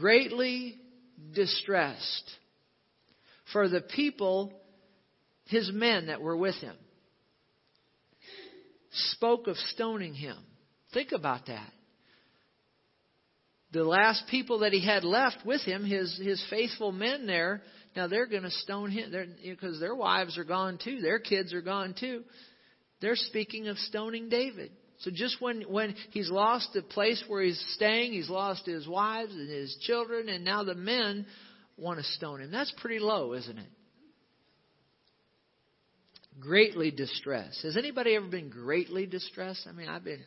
Greatly 0.00 0.76
distressed 1.34 2.30
for 3.52 3.68
the 3.68 3.80
people, 3.80 4.52
his 5.46 5.70
men 5.72 6.06
that 6.06 6.20
were 6.20 6.36
with 6.36 6.56
him, 6.56 6.76
spoke 8.90 9.46
of 9.46 9.56
stoning 9.56 10.14
him. 10.14 10.36
Think 10.92 11.12
about 11.12 11.46
that. 11.46 11.72
The 13.72 13.84
last 13.84 14.24
people 14.30 14.60
that 14.60 14.72
he 14.72 14.84
had 14.84 15.04
left 15.04 15.44
with 15.44 15.60
him, 15.62 15.84
his, 15.84 16.18
his 16.22 16.42
faithful 16.48 16.92
men 16.92 17.26
there, 17.26 17.62
now 17.94 18.06
they're 18.06 18.26
going 18.26 18.44
to 18.44 18.50
stone 18.50 18.90
him 18.90 19.12
because 19.42 19.80
their 19.80 19.94
wives 19.94 20.38
are 20.38 20.44
gone 20.44 20.78
too, 20.82 21.00
their 21.00 21.18
kids 21.18 21.52
are 21.52 21.62
gone 21.62 21.94
too. 21.98 22.22
They're 23.00 23.16
speaking 23.16 23.68
of 23.68 23.76
stoning 23.78 24.28
David. 24.28 24.72
So 25.00 25.10
just 25.12 25.40
when, 25.40 25.62
when 25.62 25.94
he's 26.10 26.30
lost 26.30 26.70
the 26.72 26.82
place 26.82 27.22
where 27.28 27.42
he's 27.42 27.62
staying, 27.74 28.12
he's 28.12 28.30
lost 28.30 28.64
his 28.66 28.88
wives 28.88 29.32
and 29.32 29.48
his 29.48 29.76
children, 29.82 30.28
and 30.28 30.44
now 30.44 30.64
the 30.64 30.74
men 30.74 31.26
want 31.76 31.98
to 31.98 32.04
stone 32.04 32.40
him. 32.40 32.50
That's 32.50 32.72
pretty 32.78 32.98
low, 32.98 33.34
isn't 33.34 33.58
it? 33.58 33.68
Greatly 36.40 36.90
distressed. 36.90 37.62
Has 37.62 37.76
anybody 37.76 38.14
ever 38.14 38.26
been 38.26 38.48
greatly 38.48 39.06
distressed? 39.06 39.66
I 39.68 39.72
mean, 39.72 39.88
I've 39.88 40.04
been. 40.04 40.24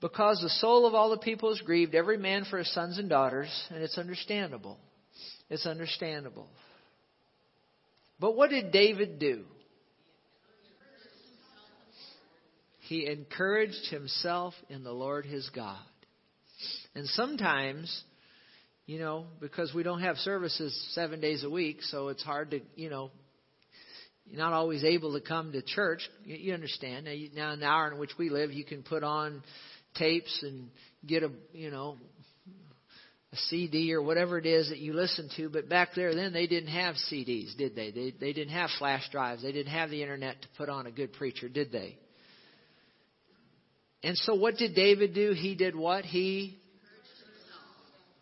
Because 0.00 0.40
the 0.40 0.48
soul 0.48 0.86
of 0.86 0.94
all 0.94 1.10
the 1.10 1.18
people 1.18 1.52
is 1.52 1.60
grieved, 1.60 1.94
every 1.94 2.16
man 2.16 2.46
for 2.48 2.58
his 2.58 2.72
sons 2.72 2.98
and 2.98 3.08
daughters, 3.08 3.50
and 3.70 3.82
it's 3.82 3.98
understandable. 3.98 4.78
It's 5.50 5.66
understandable. 5.66 6.48
But 8.18 8.36
what 8.36 8.50
did 8.50 8.72
David 8.72 9.18
do? 9.18 9.44
He 12.90 13.06
encouraged 13.06 13.86
himself 13.88 14.52
in 14.68 14.82
the 14.82 14.90
Lord 14.90 15.24
his 15.24 15.48
God. 15.54 15.78
And 16.96 17.06
sometimes, 17.06 18.02
you 18.84 18.98
know, 18.98 19.26
because 19.40 19.72
we 19.72 19.84
don't 19.84 20.00
have 20.00 20.16
services 20.16 20.76
seven 20.92 21.20
days 21.20 21.44
a 21.44 21.48
week, 21.48 21.82
so 21.82 22.08
it's 22.08 22.24
hard 22.24 22.50
to, 22.50 22.60
you 22.74 22.90
know, 22.90 23.12
you're 24.26 24.40
not 24.40 24.52
always 24.52 24.82
able 24.82 25.12
to 25.12 25.20
come 25.20 25.52
to 25.52 25.62
church. 25.62 26.00
You, 26.24 26.52
understand. 26.52 27.06
Now, 27.32 27.52
in 27.52 27.60
the 27.60 27.66
hour 27.66 27.92
in 27.92 27.98
which 28.00 28.10
we 28.18 28.28
live, 28.28 28.50
you 28.50 28.64
can 28.64 28.82
put 28.82 29.04
on 29.04 29.44
tapes 29.94 30.42
and 30.42 30.68
get 31.06 31.22
a, 31.22 31.30
you 31.52 31.70
know, 31.70 31.96
a 33.32 33.36
CD 33.36 33.94
or 33.94 34.02
whatever 34.02 34.36
it 34.36 34.46
is 34.46 34.70
that 34.70 34.78
you 34.78 34.94
listen 34.94 35.30
to. 35.36 35.48
But 35.48 35.68
back 35.68 35.90
there, 35.94 36.12
then 36.12 36.32
they 36.32 36.48
didn't 36.48 36.70
have 36.70 36.96
CDs, 37.08 37.56
did 37.56 37.76
they? 37.76 37.92
They 37.92 38.12
they 38.18 38.32
didn't 38.32 38.52
have 38.52 38.70
flash 38.80 39.08
drives. 39.12 39.42
They 39.42 39.52
didn't 39.52 39.72
have 39.72 39.90
the 39.90 40.02
internet 40.02 40.42
to 40.42 40.48
put 40.58 40.68
on 40.68 40.88
a 40.88 40.90
good 40.90 41.12
preacher, 41.12 41.48
did 41.48 41.70
they? 41.70 41.96
And 44.02 44.16
so 44.16 44.34
what 44.34 44.56
did 44.56 44.74
David 44.74 45.14
do? 45.14 45.32
He 45.32 45.54
did 45.54 45.76
what? 45.76 46.04
He 46.04 46.58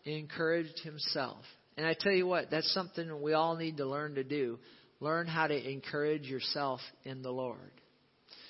encouraged 0.05 0.79
himself. 0.83 1.37
And 1.77 1.85
I 1.87 1.95
tell 1.97 2.11
you 2.11 2.27
what, 2.27 2.51
that's 2.51 2.73
something 2.73 3.21
we 3.21 3.33
all 3.33 3.55
need 3.55 3.77
to 3.77 3.85
learn 3.85 4.15
to 4.15 4.23
do. 4.23 4.59
Learn 4.99 5.27
how 5.27 5.47
to 5.47 5.71
encourage 5.71 6.23
yourself 6.23 6.81
in 7.05 7.21
the 7.21 7.31
Lord. 7.31 7.71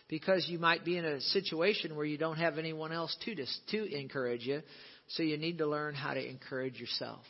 Because 0.08 0.48
you 0.50 0.58
might 0.58 0.84
be 0.84 0.98
in 0.98 1.06
a 1.06 1.22
situation 1.22 1.96
where 1.96 2.06
you 2.06 2.18
don't 2.18 2.38
have 2.38 2.58
anyone 2.58 2.92
else 2.92 3.16
to, 3.26 3.36
to 3.70 3.96
encourage 3.96 4.42
you. 4.42 4.64
So 5.10 5.22
you 5.22 5.38
need 5.38 5.60
to 5.60 5.68
learn 5.68 5.94
how 5.94 6.16
to 6.16 6.30
encourage 6.30 6.80
yourself. 6.80 7.22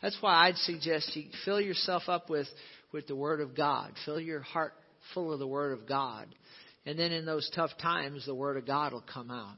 That's 0.00 0.16
why 0.20 0.46
I'd 0.46 0.56
suggest 0.58 1.16
you 1.16 1.24
fill 1.44 1.60
yourself 1.60 2.04
up 2.06 2.30
with, 2.30 2.46
with 2.92 3.08
the 3.08 3.16
Word 3.16 3.40
of 3.40 3.56
God. 3.56 3.92
Fill 4.04 4.20
your 4.20 4.40
heart 4.40 4.74
full 5.12 5.32
of 5.32 5.40
the 5.40 5.46
Word 5.46 5.76
of 5.76 5.88
God. 5.88 6.28
And 6.86 6.98
then 6.98 7.12
in 7.12 7.26
those 7.26 7.50
tough 7.54 7.70
times, 7.80 8.24
the 8.24 8.34
Word 8.34 8.56
of 8.56 8.66
God 8.66 8.92
will 8.92 9.04
come 9.12 9.30
out. 9.30 9.56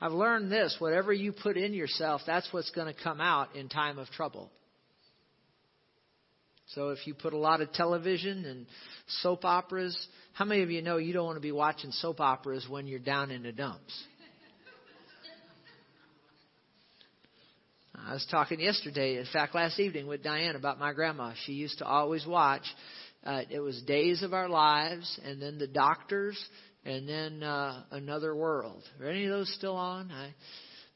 I've 0.00 0.12
learned 0.12 0.50
this 0.50 0.76
whatever 0.78 1.12
you 1.12 1.32
put 1.32 1.56
in 1.56 1.72
yourself, 1.72 2.22
that's 2.26 2.48
what's 2.52 2.70
going 2.70 2.92
to 2.92 3.02
come 3.02 3.20
out 3.20 3.56
in 3.56 3.68
time 3.68 3.98
of 3.98 4.08
trouble. 4.10 4.50
So 6.74 6.90
if 6.90 7.06
you 7.06 7.14
put 7.14 7.32
a 7.32 7.38
lot 7.38 7.60
of 7.60 7.72
television 7.72 8.44
and 8.44 8.66
soap 9.20 9.44
operas, 9.44 9.96
how 10.32 10.44
many 10.44 10.62
of 10.62 10.70
you 10.70 10.82
know 10.82 10.96
you 10.96 11.12
don't 11.12 11.24
want 11.24 11.36
to 11.36 11.42
be 11.42 11.52
watching 11.52 11.92
soap 11.92 12.20
operas 12.20 12.66
when 12.68 12.86
you're 12.86 12.98
down 12.98 13.30
in 13.30 13.44
the 13.44 13.52
dumps? 13.52 14.04
I 17.94 18.12
was 18.12 18.26
talking 18.30 18.60
yesterday, 18.60 19.16
in 19.18 19.26
fact, 19.32 19.54
last 19.54 19.80
evening 19.80 20.06
with 20.06 20.22
Diane 20.22 20.54
about 20.54 20.78
my 20.78 20.92
grandma. 20.92 21.32
She 21.44 21.52
used 21.52 21.78
to 21.78 21.86
always 21.86 22.26
watch 22.26 22.62
uh, 23.26 23.42
it 23.50 23.58
was 23.58 23.82
Days 23.82 24.22
of 24.22 24.32
Our 24.32 24.48
Lives, 24.48 25.20
and 25.24 25.42
then 25.42 25.58
The 25.58 25.66
Doctors, 25.66 26.38
and 26.84 27.08
then 27.08 27.42
uh, 27.42 27.82
Another 27.90 28.36
World. 28.36 28.82
Are 29.00 29.08
any 29.08 29.24
of 29.24 29.30
those 29.30 29.52
still 29.54 29.74
on? 29.74 30.12
I, 30.12 30.32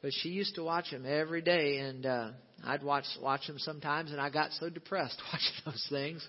but 0.00 0.12
she 0.22 0.28
used 0.28 0.54
to 0.54 0.62
watch 0.62 0.92
them 0.92 1.04
every 1.06 1.42
day, 1.42 1.78
and 1.78 2.06
uh, 2.06 2.30
I'd 2.64 2.84
watch 2.84 3.04
watch 3.20 3.48
them 3.48 3.58
sometimes, 3.58 4.12
and 4.12 4.20
I 4.20 4.30
got 4.30 4.52
so 4.52 4.70
depressed 4.70 5.20
watching 5.32 5.64
those 5.66 5.86
things. 5.90 6.26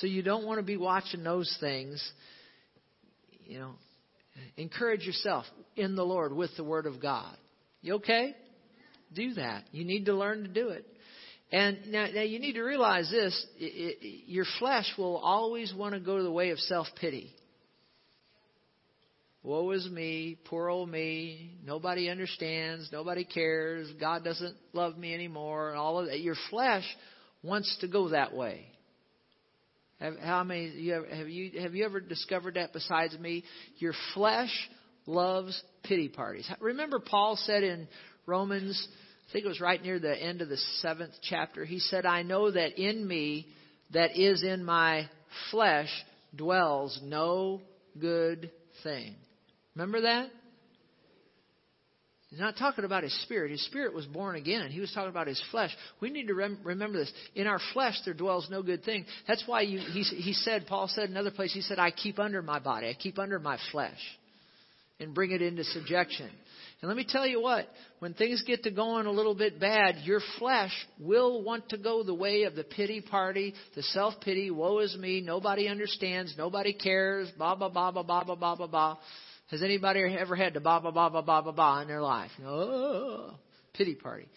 So 0.00 0.08
you 0.08 0.22
don't 0.22 0.44
want 0.44 0.58
to 0.58 0.64
be 0.64 0.76
watching 0.76 1.22
those 1.22 1.56
things. 1.60 2.04
You 3.46 3.60
know, 3.60 3.72
encourage 4.56 5.02
yourself 5.02 5.44
in 5.76 5.94
the 5.94 6.04
Lord 6.04 6.32
with 6.32 6.50
the 6.56 6.64
Word 6.64 6.86
of 6.86 7.00
God. 7.00 7.36
You 7.82 7.94
okay? 7.94 8.34
Do 9.14 9.34
that. 9.34 9.64
You 9.70 9.84
need 9.84 10.06
to 10.06 10.14
learn 10.14 10.42
to 10.42 10.48
do 10.48 10.70
it. 10.70 10.86
And 11.52 11.78
now, 11.88 12.06
now 12.14 12.22
you 12.22 12.38
need 12.38 12.52
to 12.52 12.62
realize 12.62 13.10
this 13.10 13.46
it, 13.58 13.98
it, 14.00 14.24
your 14.28 14.44
flesh 14.58 14.86
will 14.96 15.16
always 15.16 15.74
want 15.74 15.94
to 15.94 16.00
go 16.00 16.22
the 16.22 16.30
way 16.30 16.50
of 16.50 16.58
self 16.58 16.86
pity. 17.00 17.34
Woe 19.42 19.70
is 19.70 19.88
me, 19.88 20.38
poor 20.44 20.68
old 20.68 20.90
me, 20.90 21.56
nobody 21.64 22.10
understands, 22.10 22.90
nobody 22.92 23.24
cares, 23.24 23.90
God 23.98 24.22
doesn't 24.22 24.54
love 24.74 24.98
me 24.98 25.14
anymore, 25.14 25.70
and 25.70 25.78
all 25.78 25.98
of 25.98 26.06
that. 26.06 26.20
Your 26.20 26.34
flesh 26.50 26.84
wants 27.42 27.74
to 27.80 27.88
go 27.88 28.10
that 28.10 28.34
way. 28.34 28.66
Have, 29.98 30.18
how 30.18 30.44
many 30.44 30.68
you 30.68 30.92
have, 30.92 31.06
have 31.08 31.28
you 31.28 31.60
have 31.60 31.74
you 31.74 31.84
ever 31.84 32.00
discovered 32.00 32.54
that 32.54 32.72
besides 32.72 33.18
me? 33.18 33.44
Your 33.78 33.94
flesh 34.14 34.52
loves 35.06 35.60
pity 35.84 36.08
parties. 36.08 36.50
Remember 36.60 37.00
Paul 37.00 37.36
said 37.36 37.62
in 37.62 37.88
Romans 38.26 38.88
I 39.30 39.32
think 39.32 39.44
it 39.44 39.48
was 39.48 39.60
right 39.60 39.80
near 39.80 40.00
the 40.00 40.20
end 40.20 40.42
of 40.42 40.48
the 40.48 40.56
seventh 40.80 41.12
chapter. 41.22 41.64
He 41.64 41.78
said, 41.78 42.04
I 42.04 42.22
know 42.22 42.50
that 42.50 42.80
in 42.82 43.06
me, 43.06 43.46
that 43.92 44.18
is 44.18 44.42
in 44.42 44.64
my 44.64 45.08
flesh, 45.52 45.88
dwells 46.34 46.98
no 47.00 47.60
good 48.00 48.50
thing. 48.82 49.14
Remember 49.76 50.00
that? 50.00 50.30
He's 52.30 52.40
not 52.40 52.56
talking 52.56 52.84
about 52.84 53.04
his 53.04 53.22
spirit. 53.22 53.52
His 53.52 53.64
spirit 53.66 53.94
was 53.94 54.04
born 54.06 54.34
again. 54.34 54.70
He 54.72 54.80
was 54.80 54.90
talking 54.92 55.10
about 55.10 55.28
his 55.28 55.40
flesh. 55.52 55.70
We 56.00 56.10
need 56.10 56.26
to 56.26 56.34
rem- 56.34 56.58
remember 56.64 56.98
this. 56.98 57.12
In 57.36 57.46
our 57.46 57.60
flesh, 57.72 58.00
there 58.04 58.14
dwells 58.14 58.48
no 58.50 58.64
good 58.64 58.82
thing. 58.84 59.04
That's 59.28 59.44
why 59.46 59.60
you, 59.60 59.78
he, 59.78 60.02
he 60.02 60.32
said, 60.32 60.66
Paul 60.66 60.88
said 60.88 61.08
another 61.08 61.30
place, 61.30 61.52
he 61.54 61.60
said, 61.60 61.78
I 61.78 61.92
keep 61.92 62.18
under 62.18 62.42
my 62.42 62.58
body. 62.58 62.88
I 62.88 62.94
keep 62.94 63.18
under 63.20 63.38
my 63.38 63.58
flesh. 63.70 63.98
and 65.00 65.14
bring 65.14 65.30
it 65.30 65.40
into 65.42 65.64
subjection. 65.64 66.30
And 66.80 66.88
let 66.88 66.96
me 66.96 67.04
tell 67.06 67.26
you 67.26 67.42
what, 67.42 67.66
when 67.98 68.14
things 68.14 68.42
get 68.46 68.62
to 68.62 68.70
going 68.70 69.04
a 69.04 69.10
little 69.10 69.34
bit 69.34 69.60
bad, 69.60 69.96
your 70.04 70.20
flesh 70.38 70.72
will 70.98 71.42
want 71.42 71.68
to 71.70 71.76
go 71.76 72.02
the 72.02 72.14
way 72.14 72.44
of 72.44 72.54
the 72.54 72.64
pity 72.64 73.02
party, 73.02 73.52
the 73.74 73.82
self 73.82 74.14
pity, 74.22 74.50
woe 74.50 74.78
is 74.78 74.96
me, 74.96 75.20
nobody 75.20 75.68
understands, 75.68 76.34
nobody 76.38 76.72
cares, 76.72 77.30
blah, 77.36 77.54
blah, 77.54 77.68
blah, 77.68 77.90
blah, 77.90 78.02
blah, 78.02 78.24
blah, 78.24 78.34
blah, 78.34 78.56
blah, 78.56 78.66
blah. 78.66 78.96
Has 79.50 79.62
anybody 79.62 80.00
ever 80.00 80.36
had 80.36 80.54
the 80.54 80.60
blah, 80.60 80.80
blah, 80.80 80.90
blah, 80.90 81.10
blah, 81.10 81.20
blah, 81.20 81.42
blah, 81.42 81.52
blah 81.52 81.82
in 81.82 81.88
their 81.88 82.00
life? 82.00 82.30
Oh, 82.42 83.34
pity 83.74 83.94
party. 83.94 84.28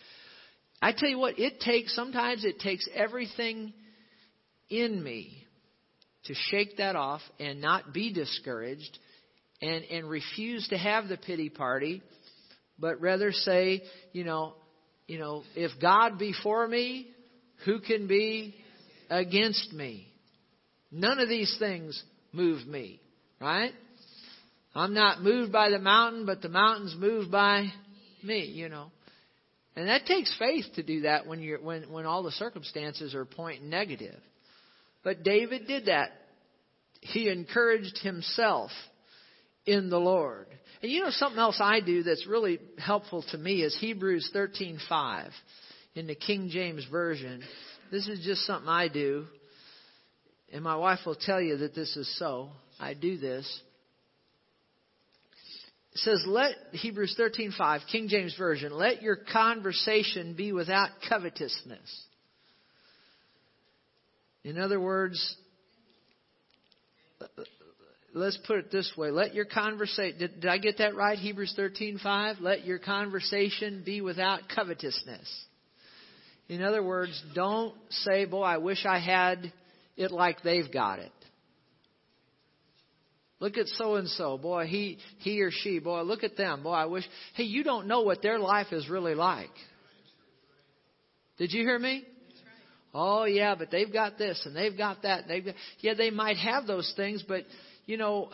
I 0.82 0.92
tell 0.92 1.08
you 1.08 1.20
what, 1.20 1.40
it 1.40 1.62
takes, 1.62 1.96
sometimes 1.96 2.44
it 2.44 2.60
takes 2.60 2.90
everything 2.94 3.72
in 4.70 5.02
me 5.02 5.46
to 6.26 6.34
shake 6.50 6.76
that 6.78 6.98
off 6.98 7.22
and 7.40 7.62
not 7.62 7.94
be 7.94 8.12
discouraged 8.12 9.00
and, 9.62 9.86
and 9.86 10.10
refuse 10.10 10.68
to 10.70 10.78
have 10.78 11.08
the 11.08 11.16
pity 11.16 11.50
party 11.50 12.02
but 12.80 13.02
rather 13.02 13.32
say, 13.32 13.84
you 14.12 14.24
know, 14.24 14.54
you 15.08 15.20
know, 15.20 15.44
if 15.56 15.72
God 15.82 16.18
be 16.18 16.34
for 16.44 16.68
me, 16.68 17.08
who 17.66 17.80
can 17.80 18.08
be 18.08 18.56
against 19.10 19.74
me? 19.74 20.08
None 20.92 21.20
of 21.20 21.30
these 21.30 21.56
things 21.60 22.02
move 22.32 22.66
me, 22.68 23.00
right? 23.40 23.72
I'm 24.76 24.94
not 24.94 25.22
moved 25.22 25.52
by 25.52 25.70
the 25.70 25.80
mountain, 25.80 26.26
but 26.26 26.42
the 26.42 26.50
mountain's 26.50 26.96
moved 26.98 27.32
by 27.32 27.68
me, 28.24 28.46
you 28.46 28.70
know. 28.70 28.92
And 29.76 29.88
that 29.88 30.06
takes 30.06 30.36
faith 30.38 30.66
to 30.76 30.84
do 30.84 31.02
that 31.02 31.26
when 31.26 31.42
you're 31.42 31.60
when 31.60 31.92
when 31.92 32.06
all 32.06 32.24
the 32.24 32.32
circumstances 32.32 33.16
are 33.16 33.26
pointing 33.26 33.70
negative. 33.70 34.20
But 35.04 35.24
David 35.24 35.68
did 35.68 35.88
that. 35.88 36.12
He 37.02 37.28
encouraged 37.30 38.00
himself 38.02 38.72
in 39.66 39.90
the 39.90 39.98
Lord. 39.98 40.48
And 40.84 40.92
you 40.92 41.00
know 41.02 41.12
something 41.12 41.40
else 41.40 41.62
I 41.62 41.80
do 41.80 42.04
that's 42.04 42.28
really 42.28 42.60
helpful 42.78 43.24
to 43.32 43.38
me 43.38 43.64
is 43.64 43.76
Hebrews 43.80 44.32
13:5 44.36 45.32
in 45.96 46.08
the 46.08 46.16
King 46.16 46.50
James 46.50 46.84
version. 46.92 47.42
This 47.90 48.10
is 48.10 48.20
just 48.26 48.46
something 48.46 48.68
I 48.68 48.90
do. 48.90 49.26
And 50.52 50.62
my 50.62 50.76
wife 50.76 51.00
will 51.06 51.16
tell 51.16 51.40
you 51.40 51.56
that 51.58 51.74
this 51.74 51.96
is 51.96 52.14
so. 52.20 52.52
I 52.82 52.96
do 52.96 53.18
this. 53.18 53.62
It 55.94 56.00
says 56.00 56.26
let 56.28 56.56
Hebrews 56.74 57.16
13:5 57.18 57.88
King 57.90 58.10
James 58.10 58.36
version 58.36 58.74
let 58.74 59.02
your 59.02 59.16
conversation 59.16 60.34
be 60.34 60.52
without 60.52 60.90
covetousness. 61.08 62.06
In 64.44 64.58
other 64.58 64.82
words, 64.82 65.38
let's 68.14 68.38
put 68.46 68.58
it 68.58 68.72
this 68.72 68.92
way. 68.98 69.12
Let 69.12 69.34
your 69.34 69.46
conversation, 69.46 70.18
did, 70.20 70.42
did 70.42 70.50
I 70.50 70.58
get 70.58 70.78
that 70.78 70.96
right? 70.96 71.18
Hebrews 71.18 71.56
13:5. 71.58 72.42
Let 72.42 72.66
your 72.66 72.80
conversation 72.80 73.84
be 73.86 74.02
without 74.02 74.42
covetousness. 74.54 75.46
In 76.50 76.62
other 76.62 76.84
words, 76.84 77.22
don't 77.34 77.74
say, 77.90 78.26
boy, 78.26 78.44
I 78.44 78.58
wish 78.58 78.86
I 78.86 79.00
had 79.00 79.52
it 79.96 80.12
like 80.12 80.44
they've 80.44 80.72
got 80.72 81.00
it. 81.00 81.12
Look 83.40 83.58
at 83.58 83.68
so 83.68 83.96
and 83.96 84.08
so. 84.08 84.38
Boy, 84.38 84.66
he, 84.68 84.98
he 85.20 85.42
or 85.42 85.52
she. 85.52 85.80
Boy, 85.80 86.04
look 86.04 86.24
at 86.24 86.38
them. 86.38 86.64
Boy, 86.64 86.72
I 86.72 86.86
wish. 86.86 87.04
Hey, 87.36 87.44
you 87.44 87.64
don't 87.64 87.88
know 87.88 88.02
what 88.02 88.22
their 88.22 88.40
life 88.40 88.68
is 88.72 88.90
really 88.90 89.16
like. 89.16 89.52
Did 91.38 91.52
you 91.52 91.64
hear 91.64 91.80
me? 91.80 92.06
Oh 92.94 93.26
yeah, 93.26 93.56
but 93.56 93.72
they've 93.72 93.92
got 93.92 94.18
this 94.18 94.42
and 94.46 94.56
they've 94.56 94.78
got 94.78 95.02
that. 95.02 95.28
They've 95.28 95.44
got, 95.44 95.56
yeah, 95.80 95.96
they 95.96 96.12
might 96.12 96.38
have 96.38 96.68
those 96.68 96.94
things, 96.96 97.24
but 97.28 97.44
you 97.86 97.98
know, 97.98 98.30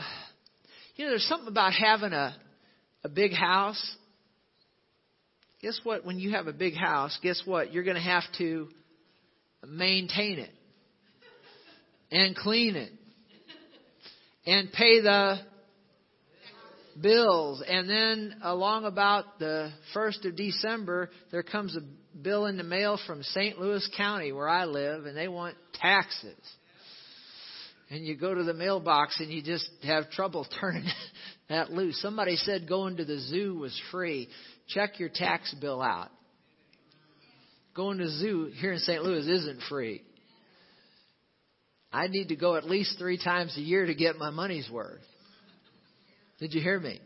you 0.95 1.05
know, 1.05 1.11
there's 1.11 1.27
something 1.27 1.47
about 1.47 1.73
having 1.73 2.13
a 2.13 2.35
a 3.03 3.09
big 3.09 3.33
house. 3.33 3.95
Guess 5.61 5.79
what? 5.83 6.05
When 6.05 6.19
you 6.19 6.31
have 6.31 6.47
a 6.47 6.53
big 6.53 6.75
house, 6.75 7.17
guess 7.21 7.41
what? 7.45 7.73
You're 7.73 7.83
going 7.83 7.95
to 7.95 8.01
have 8.01 8.23
to 8.37 8.69
maintain 9.67 10.39
it 10.39 10.51
and 12.11 12.35
clean 12.35 12.75
it 12.75 12.91
and 14.45 14.71
pay 14.71 15.01
the 15.01 15.37
bills. 16.99 17.61
And 17.67 17.89
then 17.89 18.35
along 18.41 18.85
about 18.85 19.39
the 19.39 19.71
1st 19.93 20.29
of 20.29 20.35
December, 20.35 21.09
there 21.31 21.43
comes 21.43 21.75
a 21.75 21.81
bill 22.17 22.45
in 22.45 22.57
the 22.57 22.63
mail 22.63 22.97
from 23.05 23.21
St. 23.21 23.59
Louis 23.59 23.87
County 23.97 24.31
where 24.31 24.47
I 24.47 24.65
live 24.65 25.05
and 25.05 25.15
they 25.15 25.27
want 25.27 25.55
taxes 25.73 26.39
and 27.89 28.05
you 28.05 28.15
go 28.15 28.33
to 28.33 28.43
the 28.43 28.53
mailbox 28.53 29.19
and 29.19 29.31
you 29.31 29.41
just 29.41 29.69
have 29.83 30.09
trouble 30.11 30.45
turning 30.59 30.85
that 31.49 31.71
loose. 31.71 32.01
Somebody 32.01 32.35
said 32.35 32.67
going 32.67 32.97
to 32.97 33.05
the 33.05 33.19
zoo 33.19 33.57
was 33.57 33.79
free. 33.91 34.29
Check 34.67 34.99
your 34.99 35.09
tax 35.09 35.53
bill 35.59 35.81
out. 35.81 36.09
Going 37.75 37.97
to 37.97 38.05
the 38.05 38.11
zoo 38.11 38.51
here 38.59 38.73
in 38.73 38.79
St. 38.79 39.03
Louis 39.03 39.27
isn't 39.27 39.61
free. 39.69 40.03
I 41.91 42.07
need 42.07 42.27
to 42.27 42.35
go 42.35 42.55
at 42.55 42.65
least 42.65 42.99
three 42.99 43.17
times 43.17 43.57
a 43.57 43.61
year 43.61 43.85
to 43.85 43.95
get 43.95 44.17
my 44.17 44.29
money's 44.29 44.69
worth. 44.69 45.01
Did 46.39 46.53
you 46.53 46.61
hear 46.61 46.79
me? 46.79 47.01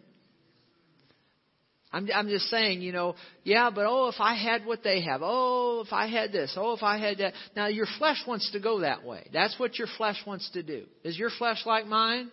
I'm, 1.93 2.10
I'm 2.13 2.27
just 2.27 2.45
saying, 2.45 2.82
you 2.82 2.91
know, 2.91 3.15
yeah, 3.43 3.69
but 3.69 3.86
oh, 3.88 4.08
if 4.08 4.19
I 4.19 4.34
had 4.34 4.65
what 4.65 4.84
they 4.84 5.01
have, 5.03 5.21
oh, 5.23 5.84
if 5.86 5.93
I 5.93 6.08
had 6.08 6.32
this, 6.32 6.51
oh, 6.58 6.73
if 6.73 6.82
I 6.82 6.97
had 6.97 7.19
that. 7.19 7.34
Now, 7.56 7.67
your 7.67 7.86
flesh 7.99 8.17
wants 8.27 8.51
to 8.53 8.60
go 8.60 8.79
that 8.79 9.06
way. 9.06 9.27
That's 9.32 9.58
what 9.60 9.77
your 9.77 9.88
flesh 9.95 10.17
wants 10.25 10.49
to 10.53 10.63
do. 10.63 10.86
Is 11.03 11.17
your 11.19 11.29
flesh 11.29 11.63
like 11.67 11.86
mine? 11.86 12.32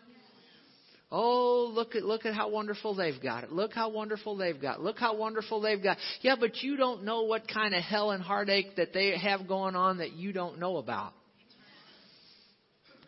Oh, 1.12 1.70
look 1.74 1.94
at 1.96 2.04
look 2.04 2.24
at 2.24 2.34
how 2.34 2.48
wonderful 2.48 2.94
they've 2.94 3.20
got 3.20 3.44
it. 3.44 3.52
Look 3.52 3.74
how 3.74 3.90
wonderful 3.90 4.36
they've 4.36 4.60
got. 4.60 4.80
Look 4.80 4.98
how 4.98 5.16
wonderful 5.16 5.60
they've 5.60 5.82
got. 5.82 5.98
Yeah, 6.22 6.36
but 6.38 6.62
you 6.62 6.76
don't 6.76 7.04
know 7.04 7.22
what 7.22 7.48
kind 7.52 7.74
of 7.74 7.82
hell 7.82 8.12
and 8.12 8.22
heartache 8.22 8.76
that 8.76 8.94
they 8.94 9.18
have 9.18 9.46
going 9.46 9.74
on 9.74 9.98
that 9.98 10.12
you 10.12 10.32
don't 10.32 10.58
know 10.58 10.76
about. 10.76 11.12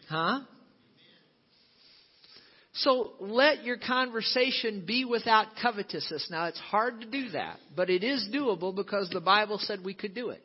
Huh? 0.09 0.41
So 2.75 3.13
let 3.21 3.65
your 3.65 3.77
conversation 3.77 4.85
be 4.87 5.05
without 5.05 5.49
covetousness. 5.61 6.29
Now 6.31 6.47
it's 6.47 6.59
hard 6.59 7.03
to 7.03 7.07
do 7.07 7.31
that, 7.31 7.59
but 7.77 7.91
it 7.91 8.03
is 8.03 8.29
doable 8.33 8.75
because 8.75 9.11
the 9.11 9.21
Bible 9.21 9.59
said 9.59 9.85
we 9.85 9.95
could 9.95 10.15
do 10.15 10.31
it. 10.31 10.43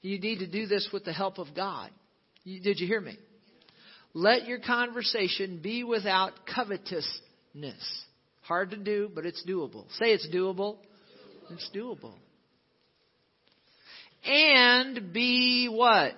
You 0.00 0.18
need 0.20 0.38
to 0.38 0.46
do 0.46 0.66
this 0.66 0.88
with 0.92 1.04
the 1.04 1.12
help 1.12 1.38
of 1.38 1.48
God. 1.54 1.90
did 2.44 2.78
you 2.78 2.86
hear 2.86 3.00
me? 3.00 3.18
Let 4.14 4.46
your 4.46 4.60
conversation 4.60 5.60
be 5.62 5.84
without 5.84 6.32
covetousness. 6.52 8.04
Hard 8.42 8.70
to 8.70 8.76
do, 8.76 9.10
but 9.12 9.26
it's 9.26 9.44
doable. 9.46 9.84
Say 9.98 10.12
it's 10.12 10.28
doable. 10.32 10.78
It's 11.50 11.68
doable. 11.74 12.14
And 14.24 15.12
be 15.12 15.68
what? 15.68 16.12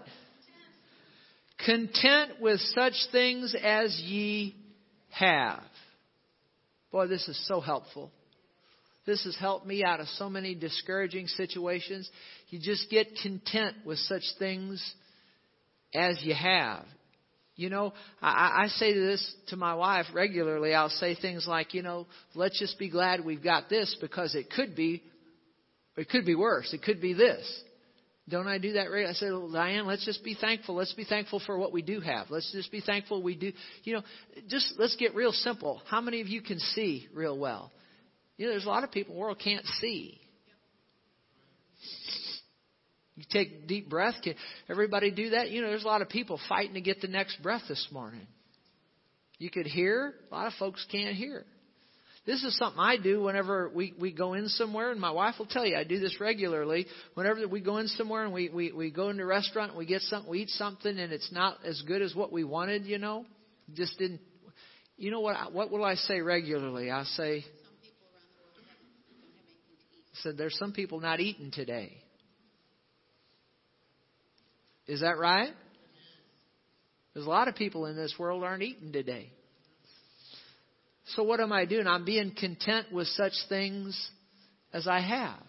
Content 1.64 2.40
with 2.40 2.61
such 2.75 2.95
things 3.12 3.55
as 3.62 3.99
ye 4.01 4.57
have. 5.12 5.62
Boy, 6.90 7.07
this 7.07 7.27
is 7.29 7.46
so 7.48 7.61
helpful. 7.61 8.11
This 9.07 9.25
has 9.25 9.37
helped 9.37 9.66
me 9.66 9.83
out 9.85 10.01
of 10.01 10.07
so 10.09 10.31
many 10.31 10.55
discouraging 10.55 11.27
situations. 11.27 12.09
You 12.51 12.61
just 12.61 12.90
get 12.90 13.09
content 13.22 13.77
with 13.85 13.98
such 13.98 14.22
things 14.38 14.94
as 15.94 16.18
you 16.22 16.35
have. 16.35 16.85
You 17.57 17.68
know, 17.68 17.92
I, 18.20 18.64
I 18.64 18.68
say 18.68 18.94
this 18.94 19.35
to 19.48 19.57
my 19.57 19.75
wife 19.75 20.07
regularly. 20.14 20.72
I'll 20.72 20.88
say 20.88 21.14
things 21.14 21.46
like, 21.46 21.75
you 21.75 21.83
know, 21.83 22.07
let's 22.35 22.59
just 22.59 22.79
be 22.79 22.88
glad 22.88 23.25
we've 23.25 23.42
got 23.42 23.68
this 23.68 23.96
because 24.01 24.35
it 24.35 24.51
could 24.51 24.75
be, 24.75 25.03
it 25.96 26.09
could 26.09 26.25
be 26.25 26.35
worse. 26.35 26.72
It 26.72 26.83
could 26.83 27.01
be 27.01 27.12
this. 27.12 27.62
Don't 28.29 28.47
I 28.47 28.59
do 28.59 28.75
that 28.75 28.91
right? 28.91 29.07
I 29.07 29.15
said, 29.15 29.33
well, 29.33 29.51
Diane, 29.51 29.85
let's 29.85 30.05
just 30.05 30.23
be 30.23 30.37
thankful. 30.41 30.77
Let's 30.77 30.93
be 30.95 31.05
thankful 31.05 31.41
for 31.45 31.59
what 31.59 31.73
we 31.73 31.83
do 31.83 32.01
have. 32.01 32.31
Let's 32.31 32.51
just 32.53 32.71
be 32.71 32.81
thankful 32.81 33.23
we 33.23 33.35
do. 33.35 33.53
You 33.83 33.95
know, 33.95 34.03
just 34.49 34.75
let's 34.79 34.95
get 34.97 35.15
real 35.15 35.33
simple. 35.33 35.83
How 35.89 36.01
many 36.01 36.21
of 36.21 36.29
you 36.29 36.41
can 36.41 36.59
see 36.61 37.09
real 37.13 37.37
well? 37.37 37.73
You 38.37 38.47
know, 38.47 38.53
there's 38.53 38.65
a 38.65 38.69
lot 38.69 38.85
of 38.85 38.93
people 38.93 39.15
in 39.15 39.19
the 39.19 39.23
world 39.23 39.41
can't 39.43 39.67
see. 39.81 40.21
You 43.17 43.25
take 43.31 43.67
deep 43.67 43.91
breath. 43.91 44.15
Can 44.23 44.35
everybody 44.71 45.11
do 45.11 45.31
that? 45.31 45.51
You 45.51 45.61
know, 45.61 45.69
there's 45.69 45.85
a 45.85 45.89
lot 45.89 46.01
of 46.01 46.09
people 46.09 46.41
fighting 46.49 46.75
to 46.75 46.81
get 46.81 47.01
the 47.01 47.09
next 47.09 47.43
breath 47.43 47.63
this 47.69 47.89
morning. 47.91 48.27
You 49.39 49.51
could 49.51 49.67
hear. 49.67 50.15
A 50.31 50.35
lot 50.35 50.47
of 50.47 50.53
folks 50.55 50.87
can't 50.91 51.15
hear. 51.15 51.45
This 52.25 52.45
is 52.45 52.57
something 52.57 52.79
I 52.79 52.99
do 52.99 53.23
whenever 53.23 53.69
we, 53.69 53.95
we 53.99 54.13
go 54.13 54.35
in 54.35 54.47
somewhere, 54.49 54.93
and 54.93 55.01
my 55.01 55.11
wife 55.11 55.35
will 55.41 55.47
tell 55.47 55.67
you 55.67 55.77
I 55.77 55.83
do 55.83 55.99
this 55.99 56.21
regularly. 56.21 56.87
Whenever 57.15 57.49
we 57.49 57.61
go 57.61 57.79
in 57.79 57.89
somewhere 57.89 58.25
and 58.25 58.33
we, 58.33 58.49
we, 58.49 58.71
we 58.71 58.91
go 58.93 59.09
into 59.09 59.25
a 59.25 59.27
restaurant 59.27 59.71
and 59.71 59.79
we 59.79 59.87
get 59.87 60.03
something, 60.03 60.31
we 60.31 60.43
eat 60.43 60.51
something, 60.51 60.99
and 60.99 61.13
it's 61.13 61.33
not 61.33 61.59
as 61.65 61.83
good 61.83 62.01
as 62.01 62.15
what 62.15 62.31
we 62.31 62.45
wanted, 62.45 62.87
you 62.87 62.99
know, 62.99 63.27
just 63.75 63.99
didn't. 63.99 64.21
You 64.97 65.11
know 65.11 65.21
what? 65.21 65.53
What 65.53 65.73
will 65.73 65.85
I 65.85 65.97
say 65.97 66.21
regularly? 66.21 66.93
I 66.93 67.03
say, 67.03 67.45
said, 70.23 70.39
there's 70.39 70.57
some 70.59 70.73
people 70.73 71.01
not 71.01 71.19
eating 71.19 71.51
today. 71.51 71.97
Is 74.87 75.01
that 75.01 75.19
right? 75.19 75.51
There's 77.15 77.27
a 77.27 77.31
lot 77.31 77.49
of 77.49 77.57
people 77.57 77.87
in 77.87 77.97
this 77.97 78.15
world 78.17 78.45
aren't 78.45 78.63
eating 78.63 78.93
today. 78.93 79.33
So 81.07 81.23
what 81.23 81.41
am 81.41 81.53
I 81.53 81.65
doing? 81.65 81.87
I'm 81.87 82.05
being 82.05 82.35
content 82.38 82.93
with 82.93 83.07
such 83.09 83.33
things 83.49 84.11
as 84.73 84.87
I 84.87 85.01
have. 85.01 85.43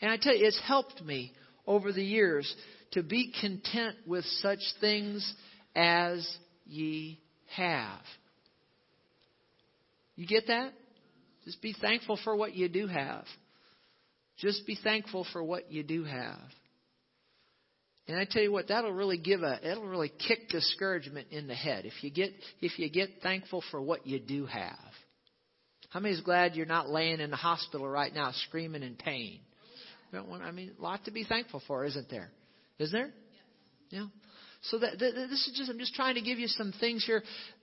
And 0.00 0.10
I 0.10 0.16
tell 0.20 0.34
you, 0.34 0.46
it's 0.46 0.60
helped 0.66 1.02
me 1.02 1.32
over 1.66 1.92
the 1.92 2.04
years 2.04 2.52
to 2.92 3.02
be 3.02 3.32
content 3.40 3.96
with 4.06 4.24
such 4.40 4.60
things 4.80 5.34
as 5.74 6.26
ye 6.64 7.20
have. 7.54 8.00
You 10.14 10.26
get 10.26 10.46
that? 10.46 10.72
Just 11.44 11.60
be 11.60 11.74
thankful 11.80 12.18
for 12.24 12.34
what 12.34 12.54
you 12.54 12.68
do 12.68 12.86
have. 12.86 13.24
Just 14.38 14.66
be 14.66 14.76
thankful 14.82 15.26
for 15.32 15.42
what 15.42 15.70
you 15.70 15.82
do 15.82 16.04
have. 16.04 16.40
And 18.08 18.18
I 18.18 18.24
tell 18.24 18.42
you 18.42 18.52
what, 18.52 18.68
that'll 18.68 18.92
really 18.92 19.18
give 19.18 19.42
a, 19.42 19.58
it'll 19.68 19.88
really 19.88 20.12
kick 20.28 20.48
discouragement 20.48 21.28
in 21.30 21.48
the 21.48 21.54
head 21.54 21.86
if 21.86 22.04
you 22.04 22.10
get, 22.10 22.30
if 22.60 22.78
you 22.78 22.88
get 22.88 23.10
thankful 23.22 23.64
for 23.70 23.80
what 23.80 24.06
you 24.06 24.20
do 24.20 24.46
have. 24.46 24.78
How 25.90 26.00
many 26.00 26.14
is 26.14 26.20
glad 26.20 26.54
you're 26.54 26.66
not 26.66 26.88
laying 26.88 27.20
in 27.20 27.30
the 27.30 27.36
hospital 27.36 27.88
right 27.88 28.14
now 28.14 28.30
screaming 28.46 28.82
in 28.82 28.94
pain? 28.94 29.40
I 30.12 30.50
mean, 30.52 30.72
a 30.78 30.82
lot 30.82 31.04
to 31.06 31.10
be 31.10 31.24
thankful 31.24 31.62
for, 31.66 31.84
isn't 31.84 32.08
there? 32.08 32.30
Isn't 32.78 32.92
there? 32.92 33.10
Yeah. 33.90 34.06
So 34.62 34.78
that, 34.78 34.98
that, 34.98 35.12
this 35.30 35.46
is 35.46 35.54
just 35.56 35.70
I'm 35.70 35.78
just 35.78 35.94
trying 35.94 36.14
to 36.14 36.20
give 36.20 36.38
you 36.38 36.48
some 36.48 36.72
things 36.80 37.04
here, 37.04 37.22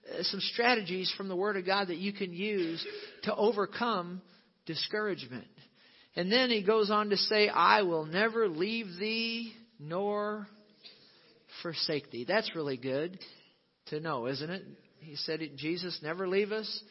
uh, 0.09 0.23
some 0.23 0.39
strategies 0.39 1.13
from 1.17 1.27
the 1.27 1.35
Word 1.35 1.57
of 1.57 1.65
God 1.65 1.87
that 1.87 1.97
you 1.97 2.13
can 2.13 2.33
use 2.33 2.85
to 3.23 3.35
overcome 3.35 4.21
discouragement. 4.65 5.47
And 6.15 6.31
then 6.31 6.49
he 6.49 6.63
goes 6.63 6.91
on 6.91 7.09
to 7.09 7.17
say, 7.17 7.49
"I 7.49 7.81
will 7.81 8.05
never 8.05 8.47
leave 8.47 8.87
thee 8.99 9.53
nor 9.83 10.47
forsake 11.61 12.09
thee." 12.11 12.23
That's 12.23 12.55
really 12.55 12.77
good 12.77 13.19
to 13.87 13.99
know, 13.99 14.27
isn't 14.27 14.49
it? 14.49 14.65
He 14.99 15.15
said, 15.15 15.41
"Jesus 15.57 16.01
never 16.01 16.27
leave 16.27 16.51
us 16.51 16.83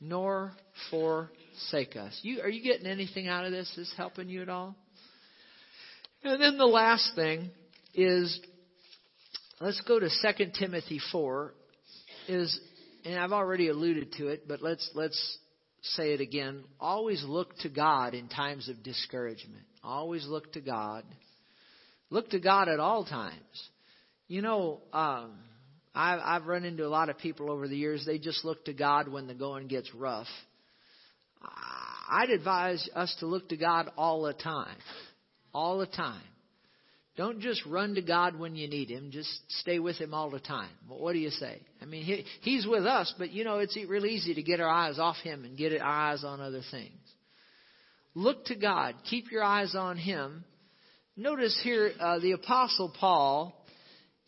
nor 0.00 0.56
forsake 0.90 1.96
us." 1.96 2.18
You 2.22 2.40
are 2.42 2.48
you 2.48 2.62
getting 2.62 2.86
anything 2.86 3.28
out 3.28 3.44
of 3.44 3.52
this? 3.52 3.76
Is 3.76 3.92
helping 3.96 4.28
you 4.28 4.42
at 4.42 4.48
all? 4.48 4.76
And 6.22 6.40
then 6.40 6.58
the 6.58 6.66
last 6.66 7.14
thing 7.14 7.50
is 7.94 8.40
let's 9.60 9.80
go 9.82 9.98
to 9.98 10.08
2 10.08 10.52
Timothy 10.58 10.98
4 10.98 11.54
is 12.28 12.60
and 13.04 13.18
I've 13.18 13.32
already 13.32 13.68
alluded 13.68 14.12
to 14.14 14.28
it, 14.28 14.46
but 14.46 14.62
let's 14.62 14.90
let's 14.94 15.38
say 15.82 16.12
it 16.12 16.20
again. 16.20 16.64
Always 16.80 17.24
look 17.24 17.56
to 17.58 17.68
God 17.68 18.14
in 18.14 18.28
times 18.28 18.68
of 18.68 18.82
discouragement. 18.82 19.64
Always 19.82 20.26
look 20.26 20.52
to 20.52 20.60
God. 20.60 21.04
Look 22.10 22.30
to 22.30 22.40
God 22.40 22.68
at 22.68 22.80
all 22.80 23.04
times. 23.04 23.34
You 24.26 24.42
know, 24.42 24.80
um, 24.92 25.38
I've, 25.94 26.20
I've 26.22 26.46
run 26.46 26.64
into 26.64 26.86
a 26.86 26.88
lot 26.88 27.08
of 27.08 27.18
people 27.18 27.50
over 27.50 27.68
the 27.68 27.76
years. 27.76 28.04
They 28.06 28.18
just 28.18 28.44
look 28.44 28.64
to 28.66 28.72
God 28.72 29.08
when 29.08 29.26
the 29.26 29.34
going 29.34 29.68
gets 29.68 29.92
rough. 29.94 30.26
I'd 32.10 32.30
advise 32.30 32.88
us 32.94 33.14
to 33.20 33.26
look 33.26 33.48
to 33.50 33.56
God 33.56 33.90
all 33.96 34.22
the 34.22 34.32
time 34.32 34.76
all 35.58 35.78
the 35.78 35.86
time. 35.86 36.22
Don't 37.16 37.40
just 37.40 37.66
run 37.66 37.96
to 37.96 38.02
God 38.02 38.38
when 38.38 38.54
you 38.54 38.68
need 38.68 38.90
Him. 38.90 39.10
Just 39.10 39.28
stay 39.48 39.80
with 39.80 39.96
Him 39.96 40.14
all 40.14 40.30
the 40.30 40.38
time. 40.38 40.70
What 40.86 41.14
do 41.14 41.18
you 41.18 41.30
say? 41.30 41.60
I 41.82 41.84
mean, 41.84 42.04
he, 42.04 42.24
He's 42.42 42.64
with 42.64 42.86
us, 42.86 43.12
but 43.18 43.32
you 43.32 43.42
know, 43.42 43.58
it's 43.58 43.76
real 43.88 44.06
easy 44.06 44.34
to 44.34 44.42
get 44.42 44.60
our 44.60 44.68
eyes 44.68 45.00
off 45.00 45.16
Him 45.16 45.44
and 45.44 45.58
get 45.58 45.72
our 45.80 45.88
eyes 45.88 46.22
on 46.22 46.40
other 46.40 46.62
things. 46.70 46.92
Look 48.14 48.44
to 48.46 48.54
God. 48.54 48.94
Keep 49.10 49.32
your 49.32 49.42
eyes 49.42 49.74
on 49.74 49.96
Him. 49.96 50.44
Notice 51.20 51.58
here 51.64 51.90
uh, 51.98 52.20
the 52.20 52.30
Apostle 52.30 52.92
Paul 52.96 53.52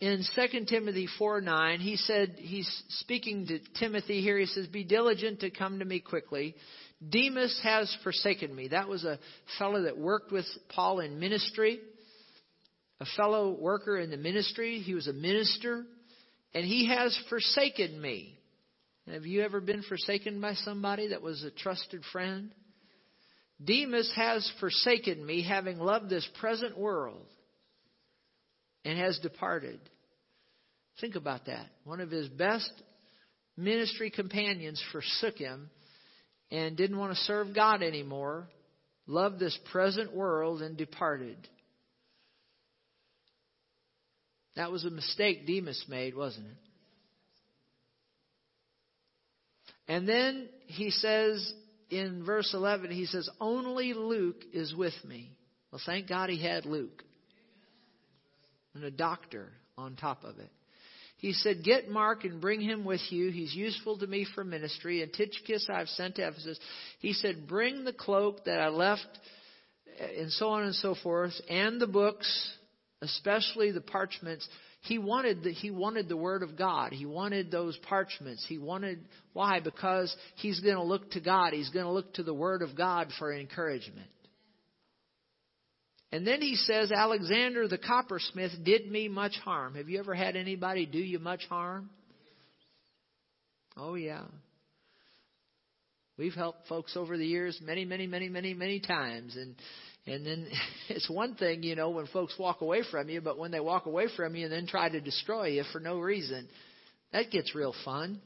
in 0.00 0.24
2 0.34 0.64
Timothy 0.64 1.06
4 1.20 1.40
9, 1.40 1.78
he 1.78 1.94
said, 1.94 2.34
he's 2.36 2.68
speaking 2.88 3.46
to 3.46 3.60
Timothy 3.78 4.20
here. 4.22 4.36
He 4.36 4.46
says, 4.46 4.66
Be 4.66 4.82
diligent 4.82 5.38
to 5.40 5.50
come 5.50 5.78
to 5.78 5.84
me 5.84 6.00
quickly. 6.00 6.56
Demas 7.08 7.56
has 7.62 7.96
forsaken 8.02 8.52
me. 8.52 8.66
That 8.66 8.88
was 8.88 9.04
a 9.04 9.20
fellow 9.56 9.82
that 9.82 9.98
worked 9.98 10.32
with 10.32 10.46
Paul 10.68 10.98
in 10.98 11.20
ministry, 11.20 11.78
a 12.98 13.06
fellow 13.16 13.52
worker 13.52 13.96
in 13.96 14.10
the 14.10 14.16
ministry. 14.16 14.80
He 14.80 14.94
was 14.94 15.06
a 15.06 15.12
minister, 15.12 15.84
and 16.54 16.64
he 16.64 16.88
has 16.88 17.16
forsaken 17.28 18.00
me. 18.00 18.36
Have 19.08 19.26
you 19.26 19.42
ever 19.42 19.60
been 19.60 19.84
forsaken 19.84 20.40
by 20.40 20.54
somebody 20.54 21.10
that 21.10 21.22
was 21.22 21.44
a 21.44 21.52
trusted 21.52 22.02
friend? 22.12 22.50
Demas 23.62 24.10
has 24.16 24.50
forsaken 24.58 25.24
me, 25.24 25.42
having 25.42 25.78
loved 25.78 26.08
this 26.08 26.26
present 26.40 26.78
world, 26.78 27.26
and 28.84 28.98
has 28.98 29.18
departed. 29.18 29.78
Think 31.00 31.14
about 31.14 31.46
that. 31.46 31.66
One 31.84 32.00
of 32.00 32.10
his 32.10 32.28
best 32.28 32.70
ministry 33.56 34.10
companions 34.10 34.82
forsook 34.92 35.36
him 35.36 35.70
and 36.50 36.76
didn't 36.76 36.98
want 36.98 37.12
to 37.12 37.22
serve 37.24 37.54
God 37.54 37.82
anymore, 37.82 38.48
loved 39.06 39.38
this 39.38 39.58
present 39.70 40.14
world, 40.14 40.62
and 40.62 40.76
departed. 40.76 41.36
That 44.56 44.72
was 44.72 44.84
a 44.84 44.90
mistake 44.90 45.46
Demas 45.46 45.84
made, 45.88 46.16
wasn't 46.16 46.46
it? 46.46 46.56
And 49.86 50.08
then 50.08 50.48
he 50.66 50.90
says 50.90 51.52
in 51.90 52.24
verse 52.24 52.52
11, 52.54 52.90
he 52.90 53.06
says, 53.06 53.28
Only 53.40 53.92
Luke 53.92 54.42
is 54.52 54.74
with 54.74 54.94
me. 55.04 55.32
Well, 55.70 55.80
thank 55.84 56.08
God 56.08 56.30
he 56.30 56.42
had 56.42 56.64
Luke. 56.64 57.04
And 58.74 58.84
a 58.84 58.90
doctor 58.90 59.48
on 59.76 59.96
top 59.96 60.24
of 60.24 60.38
it. 60.38 60.50
He 61.16 61.32
said, 61.32 61.64
Get 61.64 61.90
Mark 61.90 62.24
and 62.24 62.40
bring 62.40 62.60
him 62.60 62.84
with 62.84 63.02
you. 63.10 63.30
He's 63.30 63.54
useful 63.54 63.98
to 63.98 64.06
me 64.06 64.26
for 64.34 64.42
ministry. 64.42 65.02
And 65.02 65.12
Tychicus 65.12 65.68
I've 65.68 65.88
sent 65.88 66.16
to 66.16 66.26
Ephesus. 66.26 66.58
He 67.00 67.12
said, 67.12 67.46
Bring 67.46 67.84
the 67.84 67.92
cloak 67.92 68.44
that 68.44 68.60
I 68.60 68.68
left, 68.68 69.06
and 70.16 70.30
so 70.32 70.48
on 70.48 70.62
and 70.62 70.74
so 70.74 70.94
forth, 71.02 71.34
and 71.48 71.80
the 71.80 71.86
books, 71.86 72.52
especially 73.02 73.70
the 73.70 73.82
parchments. 73.82 74.48
He 74.82 74.98
wanted 74.98 75.42
the, 75.42 75.52
he 75.52 75.70
wanted 75.70 76.08
the 76.08 76.16
Word 76.16 76.42
of 76.42 76.56
God. 76.56 76.92
He 76.92 77.04
wanted 77.04 77.50
those 77.50 77.76
parchments. 77.88 78.44
He 78.48 78.56
wanted, 78.56 79.00
why? 79.34 79.60
Because 79.60 80.14
he's 80.36 80.60
going 80.60 80.76
to 80.76 80.82
look 80.82 81.10
to 81.12 81.20
God. 81.20 81.52
He's 81.52 81.68
going 81.68 81.84
to 81.84 81.92
look 81.92 82.14
to 82.14 82.22
the 82.22 82.34
Word 82.34 82.62
of 82.62 82.76
God 82.76 83.08
for 83.18 83.32
encouragement. 83.32 84.08
And 86.12 86.26
then 86.26 86.40
he 86.40 86.56
says, 86.56 86.90
Alexander 86.90 87.68
the 87.68 87.78
coppersmith 87.78 88.52
did 88.64 88.90
me 88.90 89.06
much 89.06 89.36
harm. 89.44 89.74
Have 89.74 89.88
you 89.88 89.98
ever 89.98 90.14
had 90.14 90.34
anybody 90.34 90.86
do 90.86 90.98
you 90.98 91.18
much 91.18 91.44
harm? 91.48 91.90
Oh, 93.76 93.94
yeah. 93.94 94.24
We've 96.18 96.34
helped 96.34 96.68
folks 96.68 96.96
over 96.96 97.16
the 97.16 97.26
years 97.26 97.60
many, 97.62 97.84
many, 97.84 98.06
many, 98.06 98.28
many, 98.28 98.54
many 98.54 98.80
times. 98.80 99.36
And, 99.36 99.54
and 100.10 100.26
then 100.26 100.46
it's 100.88 101.08
one 101.08 101.34
thing, 101.34 101.62
you 101.62 101.76
know, 101.76 101.90
when 101.90 102.06
folks 102.06 102.34
walk 102.38 102.60
away 102.60 102.82
from 102.90 103.08
you, 103.08 103.20
but 103.20 103.38
when 103.38 103.50
they 103.50 103.60
walk 103.60 103.86
away 103.86 104.06
from 104.16 104.34
you 104.34 104.44
and 104.44 104.52
then 104.52 104.66
try 104.66 104.88
to 104.88 105.00
destroy 105.00 105.48
you 105.48 105.64
for 105.72 105.80
no 105.80 105.98
reason, 105.98 106.48
that 107.12 107.30
gets 107.30 107.54
real 107.54 107.74
fun. 107.84 108.20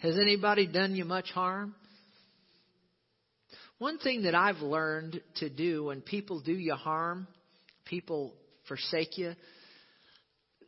Has 0.00 0.16
anybody 0.18 0.66
done 0.66 0.94
you 0.94 1.04
much 1.04 1.30
harm? 1.30 1.74
One 3.78 3.98
thing 3.98 4.22
that 4.22 4.34
I've 4.34 4.58
learned 4.58 5.20
to 5.36 5.48
do 5.48 5.84
when 5.84 6.00
people 6.00 6.40
do 6.40 6.52
you 6.52 6.74
harm, 6.74 7.26
people 7.86 8.34
forsake 8.68 9.18
you, 9.18 9.32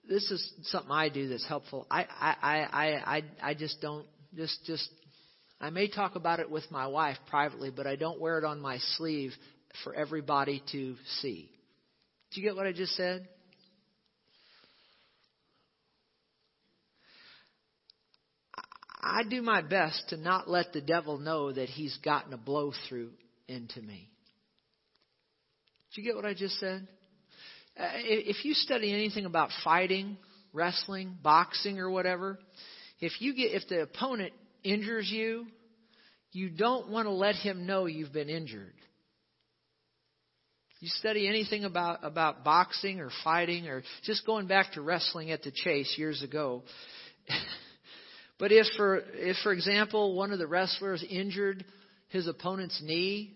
this 0.09 0.31
is 0.31 0.53
something 0.65 0.91
I 0.91 1.09
do 1.09 1.29
that's 1.29 1.47
helpful. 1.47 1.87
I 1.91 2.03
I 2.03 2.35
I 2.43 3.17
I 3.17 3.23
I 3.43 3.55
just 3.55 3.81
don't 3.81 4.07
just 4.37 4.65
just 4.65 4.89
I 5.61 5.71
may 5.71 5.89
talk 5.89 6.17
about 6.17 6.41
it 6.41 6.51
with 6.51 6.71
my 6.71 6.87
wife 6.87 7.17
privately, 7.29 7.71
but 7.75 7.87
I 7.87 7.97
don't 7.97 8.21
wear 8.21 8.39
it 8.39 8.45
on 8.45 8.61
my 8.61 8.79
sleeve 8.97 9.33
for 9.85 9.95
everybody 9.95 10.63
to 10.73 10.97
see. 11.21 11.51
Do 12.33 12.41
you 12.41 12.47
get 12.47 12.57
what 12.57 12.67
I 12.67 12.73
just 12.73 12.95
said? 12.95 13.27
I 19.03 19.23
do 19.23 19.41
my 19.41 19.63
best 19.63 20.09
to 20.09 20.17
not 20.17 20.51
let 20.51 20.73
the 20.73 20.81
devil 20.81 21.17
know 21.19 21.53
that 21.53 21.69
he's 21.69 21.97
gotten 21.99 22.33
a 22.33 22.37
blow 22.37 22.73
through 22.89 23.13
into 23.47 23.81
me. 23.81 24.11
Do 25.95 26.03
you 26.03 26.07
get 26.07 26.17
what 26.17 26.27
I 26.27 26.35
just 26.35 26.59
said? 26.59 26.87
Uh, 27.79 27.89
if 27.95 28.45
you 28.45 28.53
study 28.53 28.93
anything 28.93 29.25
about 29.25 29.51
fighting, 29.63 30.17
wrestling, 30.53 31.17
boxing, 31.23 31.79
or 31.79 31.89
whatever, 31.89 32.39
if 33.01 33.21
you 33.21 33.35
get 33.35 33.53
if 33.53 33.69
the 33.69 33.83
opponent 33.83 34.33
injures 34.73 35.11
you, 35.11 35.47
you 36.33 36.51
don't 36.51 36.91
want 36.91 37.07
to 37.07 37.13
let 37.13 37.37
him 37.37 37.67
know 37.67 37.87
you've 37.87 38.13
been 38.13 38.29
injured. 38.29 38.75
You 40.81 40.89
study 40.89 41.27
anything 41.27 41.65
about 41.65 42.01
about 42.03 42.45
boxing 42.45 43.01
or 43.01 43.11
fighting 43.25 43.67
or 43.67 43.83
just 44.05 44.27
going 44.27 44.47
back 44.47 44.73
to 44.73 44.83
wrestling 44.83 45.31
at 45.31 45.43
the 45.43 45.51
chase 45.51 45.95
years 45.97 46.23
ago. 46.23 46.63
But 48.39 48.53
if 48.53 48.67
for, 48.77 49.03
if, 49.15 49.37
for 49.43 49.53
example, 49.53 50.15
one 50.15 50.33
of 50.33 50.39
the 50.39 50.47
wrestlers 50.47 51.05
injured 51.09 51.65
his 52.09 52.27
opponent's 52.27 52.81
knee, 52.83 53.35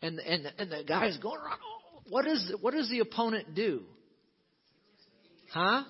and, 0.00 0.18
and, 0.20 0.52
and 0.58 0.70
the 0.70 0.84
guy 0.86 1.06
is 1.06 1.16
going 1.18 1.40
around, 1.40 1.58
oh, 1.62 2.02
what, 2.08 2.26
is, 2.26 2.52
what 2.60 2.72
does 2.72 2.88
the 2.88 3.00
opponent 3.00 3.54
do? 3.54 3.82
Huh? 5.52 5.82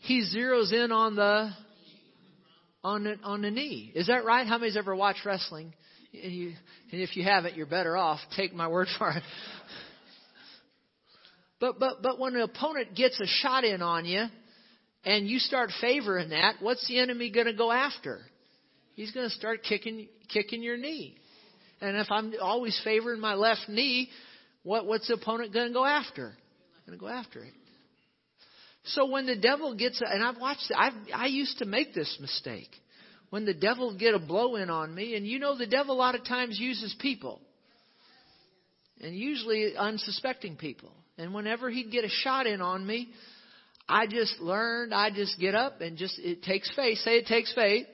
He 0.00 0.24
zeroes 0.34 0.72
in 0.72 0.90
on 0.90 1.14
the 1.14 1.50
on 2.84 3.04
the, 3.04 3.16
on 3.22 3.42
the 3.42 3.50
knee. 3.50 3.92
Is 3.94 4.06
that 4.06 4.24
right? 4.24 4.46
How 4.46 4.58
many's 4.58 4.76
ever 4.76 4.94
watched 4.94 5.24
wrestling? 5.24 5.74
And, 6.12 6.32
you, 6.32 6.52
and 6.90 7.00
if 7.00 7.16
you 7.16 7.24
haven't, 7.24 7.56
you're 7.56 7.66
better 7.66 7.96
off. 7.96 8.20
Take 8.36 8.54
my 8.54 8.68
word 8.68 8.88
for 8.98 9.10
it. 9.10 9.22
But 11.60 11.78
but 11.80 12.02
but 12.02 12.18
when 12.18 12.36
an 12.36 12.42
opponent 12.42 12.94
gets 12.94 13.18
a 13.20 13.26
shot 13.26 13.64
in 13.64 13.82
on 13.82 14.04
you, 14.04 14.26
and 15.04 15.28
you 15.28 15.38
start 15.38 15.70
favoring 15.80 16.30
that, 16.30 16.56
what's 16.60 16.86
the 16.86 16.98
enemy 16.98 17.30
going 17.30 17.46
to 17.46 17.52
go 17.52 17.72
after? 17.72 18.20
He's 18.94 19.10
going 19.12 19.28
to 19.28 19.34
start 19.34 19.62
kicking 19.62 20.08
kicking 20.28 20.62
your 20.62 20.76
knee. 20.76 21.16
And 21.80 21.96
if 21.96 22.08
I'm 22.10 22.32
always 22.40 22.80
favoring 22.84 23.20
my 23.20 23.34
left 23.34 23.68
knee, 23.68 24.08
what 24.62 24.86
what's 24.86 25.08
the 25.08 25.14
opponent 25.14 25.52
going 25.52 25.68
to 25.68 25.74
go 25.74 25.84
after? 25.84 26.36
Going 26.86 26.98
to 26.98 27.04
go 27.04 27.08
after 27.08 27.40
it. 27.40 27.52
So 28.84 29.06
when 29.10 29.26
the 29.26 29.36
devil 29.36 29.74
gets, 29.74 30.00
and 30.00 30.22
I've 30.22 30.38
watched, 30.38 30.72
I've, 30.74 30.94
I 31.14 31.26
used 31.26 31.58
to 31.58 31.64
make 31.64 31.94
this 31.94 32.16
mistake. 32.20 32.70
When 33.30 33.44
the 33.44 33.54
devil 33.54 33.96
get 33.96 34.14
a 34.14 34.18
blow 34.18 34.56
in 34.56 34.70
on 34.70 34.94
me, 34.94 35.14
and 35.14 35.26
you 35.26 35.38
know 35.38 35.56
the 35.56 35.66
devil 35.66 35.94
a 35.94 35.98
lot 35.98 36.14
of 36.14 36.24
times 36.24 36.58
uses 36.58 36.94
people, 36.98 37.40
and 39.00 39.14
usually 39.14 39.76
unsuspecting 39.76 40.56
people. 40.56 40.92
And 41.18 41.34
whenever 41.34 41.68
he'd 41.68 41.90
get 41.90 42.04
a 42.04 42.08
shot 42.08 42.46
in 42.46 42.60
on 42.60 42.86
me, 42.86 43.10
I 43.88 44.06
just 44.06 44.38
learned, 44.40 44.94
I 44.94 45.10
just 45.10 45.38
get 45.38 45.54
up 45.54 45.80
and 45.80 45.96
just, 45.96 46.18
it 46.18 46.42
takes 46.42 46.70
faith. 46.74 46.98
Say 46.98 47.18
it 47.18 47.26
takes 47.26 47.52
faith. 47.54 47.86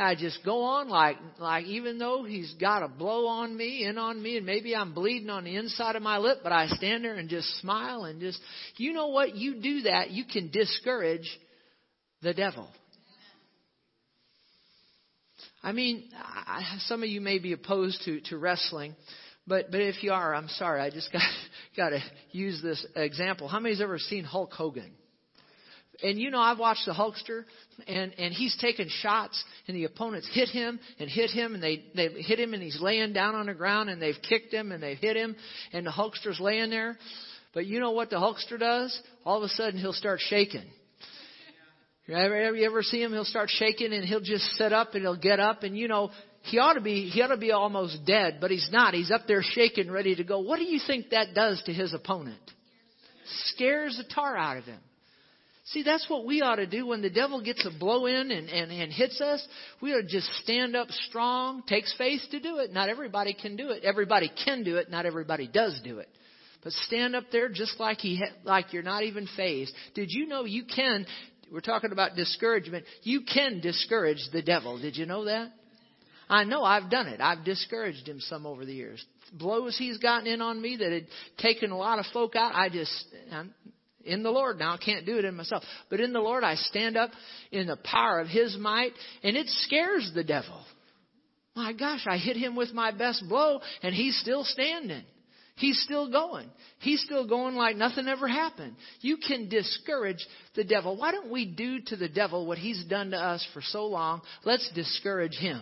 I 0.00 0.14
just 0.14 0.44
go 0.44 0.62
on 0.62 0.88
like, 0.88 1.16
like 1.38 1.64
even 1.66 1.98
though 1.98 2.24
he's 2.24 2.52
got 2.54 2.82
a 2.82 2.88
blow 2.88 3.26
on 3.26 3.56
me, 3.56 3.84
in 3.84 3.98
on 3.98 4.20
me, 4.22 4.36
and 4.36 4.46
maybe 4.46 4.74
I'm 4.74 4.94
bleeding 4.94 5.30
on 5.30 5.44
the 5.44 5.56
inside 5.56 5.96
of 5.96 6.02
my 6.02 6.18
lip, 6.18 6.38
but 6.42 6.52
I 6.52 6.66
stand 6.68 7.04
there 7.04 7.14
and 7.14 7.28
just 7.28 7.48
smile 7.60 8.04
and 8.04 8.20
just, 8.20 8.40
you 8.76 8.92
know 8.92 9.08
what? 9.08 9.36
You 9.36 9.60
do 9.60 9.82
that, 9.82 10.10
you 10.10 10.24
can 10.24 10.50
discourage 10.50 11.28
the 12.22 12.34
devil. 12.34 12.68
I 15.62 15.72
mean, 15.72 16.08
I, 16.14 16.62
some 16.86 17.02
of 17.02 17.08
you 17.08 17.20
may 17.20 17.38
be 17.38 17.52
opposed 17.52 18.02
to, 18.06 18.20
to 18.30 18.38
wrestling, 18.38 18.96
but, 19.46 19.70
but 19.70 19.80
if 19.80 20.02
you 20.02 20.12
are, 20.12 20.34
I'm 20.34 20.48
sorry. 20.48 20.80
I 20.80 20.90
just 20.90 21.12
got, 21.12 21.22
got 21.76 21.90
to 21.90 22.00
use 22.32 22.62
this 22.62 22.84
example. 22.96 23.48
How 23.48 23.60
many's 23.60 23.80
ever 23.80 23.98
seen 23.98 24.24
Hulk 24.24 24.52
Hogan? 24.52 24.92
And 26.02 26.18
you 26.18 26.30
know, 26.30 26.40
I've 26.40 26.58
watched 26.58 26.86
the 26.86 26.92
Hulkster, 26.92 27.44
and 27.86 28.12
and 28.18 28.32
he's 28.32 28.56
taken 28.58 28.88
shots, 28.88 29.42
and 29.68 29.76
the 29.76 29.84
opponents 29.84 30.28
hit 30.32 30.48
him 30.48 30.80
and 30.98 31.10
hit 31.10 31.30
him, 31.30 31.54
and 31.54 31.62
they 31.62 31.84
they 31.94 32.08
hit 32.22 32.40
him, 32.40 32.54
and 32.54 32.62
he's 32.62 32.80
laying 32.80 33.12
down 33.12 33.34
on 33.34 33.46
the 33.46 33.54
ground, 33.54 33.90
and 33.90 34.00
they've 34.00 34.20
kicked 34.28 34.52
him, 34.52 34.72
and 34.72 34.82
they've 34.82 34.98
hit 34.98 35.16
him, 35.16 35.36
and 35.72 35.86
the 35.86 35.90
Hulkster's 35.90 36.40
laying 36.40 36.70
there. 36.70 36.96
But 37.52 37.66
you 37.66 37.80
know 37.80 37.90
what 37.90 38.10
the 38.10 38.16
Hulkster 38.16 38.58
does? 38.58 38.98
All 39.24 39.38
of 39.38 39.42
a 39.42 39.48
sudden, 39.48 39.80
he'll 39.80 39.92
start 39.92 40.20
shaking. 40.20 40.64
You 42.06 42.16
ever, 42.16 42.54
you 42.54 42.66
ever 42.66 42.82
see 42.82 43.02
him? 43.02 43.12
He'll 43.12 43.24
start 43.24 43.50
shaking, 43.50 43.92
and 43.92 44.04
he'll 44.04 44.20
just 44.20 44.44
sit 44.52 44.72
up, 44.72 44.94
and 44.94 45.02
he'll 45.02 45.20
get 45.20 45.38
up, 45.38 45.62
and 45.62 45.76
you 45.76 45.88
know, 45.88 46.10
he 46.42 46.58
ought 46.58 46.74
to 46.74 46.80
be 46.80 47.08
he 47.10 47.20
ought 47.22 47.28
to 47.28 47.36
be 47.36 47.52
almost 47.52 48.04
dead, 48.06 48.38
but 48.40 48.50
he's 48.50 48.68
not. 48.72 48.94
He's 48.94 49.10
up 49.10 49.22
there 49.26 49.42
shaking, 49.42 49.90
ready 49.90 50.14
to 50.16 50.24
go. 50.24 50.40
What 50.40 50.58
do 50.58 50.64
you 50.64 50.80
think 50.84 51.10
that 51.10 51.34
does 51.34 51.62
to 51.66 51.72
his 51.72 51.92
opponent? 51.92 52.40
Scares 53.46 53.96
the 53.96 54.12
tar 54.12 54.36
out 54.36 54.56
of 54.56 54.64
him. 54.64 54.80
See, 55.66 55.82
that's 55.82 56.08
what 56.08 56.24
we 56.24 56.40
ought 56.40 56.56
to 56.56 56.66
do 56.66 56.86
when 56.86 57.02
the 57.02 57.10
devil 57.10 57.42
gets 57.42 57.64
a 57.66 57.78
blow 57.78 58.06
in 58.06 58.30
and, 58.30 58.48
and, 58.48 58.72
and 58.72 58.92
hits 58.92 59.20
us. 59.20 59.46
We 59.80 59.92
ought 59.92 60.02
to 60.02 60.06
just 60.06 60.26
stand 60.42 60.74
up 60.74 60.88
strong. 61.08 61.62
Takes 61.66 61.94
faith 61.96 62.22
to 62.30 62.40
do 62.40 62.58
it. 62.58 62.72
Not 62.72 62.88
everybody 62.88 63.34
can 63.34 63.56
do 63.56 63.70
it. 63.70 63.84
Everybody 63.84 64.30
can 64.44 64.64
do 64.64 64.76
it. 64.76 64.90
Not 64.90 65.06
everybody 65.06 65.48
does 65.52 65.80
do 65.84 65.98
it. 65.98 66.08
But 66.62 66.72
stand 66.72 67.14
up 67.14 67.24
there 67.32 67.48
just 67.48 67.78
like 67.78 67.98
he 67.98 68.22
like 68.44 68.72
you're 68.72 68.82
not 68.82 69.02
even 69.04 69.26
fazed. 69.36 69.74
Did 69.94 70.08
you 70.10 70.26
know 70.26 70.44
you 70.44 70.64
can? 70.64 71.06
We're 71.50 71.60
talking 71.60 71.92
about 71.92 72.16
discouragement. 72.16 72.84
You 73.02 73.22
can 73.22 73.60
discourage 73.60 74.20
the 74.32 74.42
devil. 74.42 74.78
Did 74.78 74.96
you 74.96 75.06
know 75.06 75.24
that? 75.24 75.52
I 76.28 76.44
know 76.44 76.62
I've 76.62 76.90
done 76.90 77.08
it. 77.08 77.20
I've 77.20 77.44
discouraged 77.44 78.06
him 78.06 78.20
some 78.20 78.46
over 78.46 78.64
the 78.64 78.72
years. 78.72 79.04
Blows 79.32 79.76
he's 79.76 79.98
gotten 79.98 80.26
in 80.26 80.40
on 80.40 80.60
me 80.60 80.76
that 80.76 80.92
had 80.92 81.06
taken 81.38 81.70
a 81.70 81.76
lot 81.76 81.98
of 81.98 82.04
folk 82.12 82.36
out. 82.36 82.54
I 82.54 82.68
just 82.68 83.06
in 84.04 84.22
the 84.22 84.30
Lord 84.30 84.58
now. 84.58 84.74
I 84.74 84.78
can't 84.78 85.06
do 85.06 85.18
it 85.18 85.24
in 85.24 85.34
myself. 85.34 85.62
But 85.88 86.00
in 86.00 86.12
the 86.12 86.20
Lord, 86.20 86.44
I 86.44 86.54
stand 86.54 86.96
up 86.96 87.10
in 87.50 87.66
the 87.66 87.76
power 87.76 88.20
of 88.20 88.28
His 88.28 88.56
might, 88.58 88.92
and 89.22 89.36
it 89.36 89.48
scares 89.48 90.10
the 90.14 90.24
devil. 90.24 90.64
My 91.54 91.72
gosh, 91.72 92.06
I 92.06 92.16
hit 92.16 92.36
him 92.36 92.54
with 92.54 92.72
my 92.72 92.92
best 92.92 93.24
blow, 93.28 93.60
and 93.82 93.94
he's 93.94 94.18
still 94.20 94.44
standing. 94.44 95.02
He's 95.56 95.78
still 95.82 96.10
going. 96.10 96.48
He's 96.78 97.02
still 97.02 97.28
going 97.28 97.54
like 97.54 97.76
nothing 97.76 98.08
ever 98.08 98.26
happened. 98.26 98.76
You 99.00 99.18
can 99.18 99.48
discourage 99.48 100.24
the 100.54 100.64
devil. 100.64 100.96
Why 100.96 101.12
don't 101.12 101.30
we 101.30 101.44
do 101.44 101.80
to 101.88 101.96
the 101.96 102.08
devil 102.08 102.46
what 102.46 102.56
he's 102.56 102.82
done 102.84 103.10
to 103.10 103.18
us 103.18 103.46
for 103.52 103.60
so 103.60 103.86
long? 103.86 104.22
Let's 104.44 104.70
discourage 104.74 105.34
him. 105.34 105.60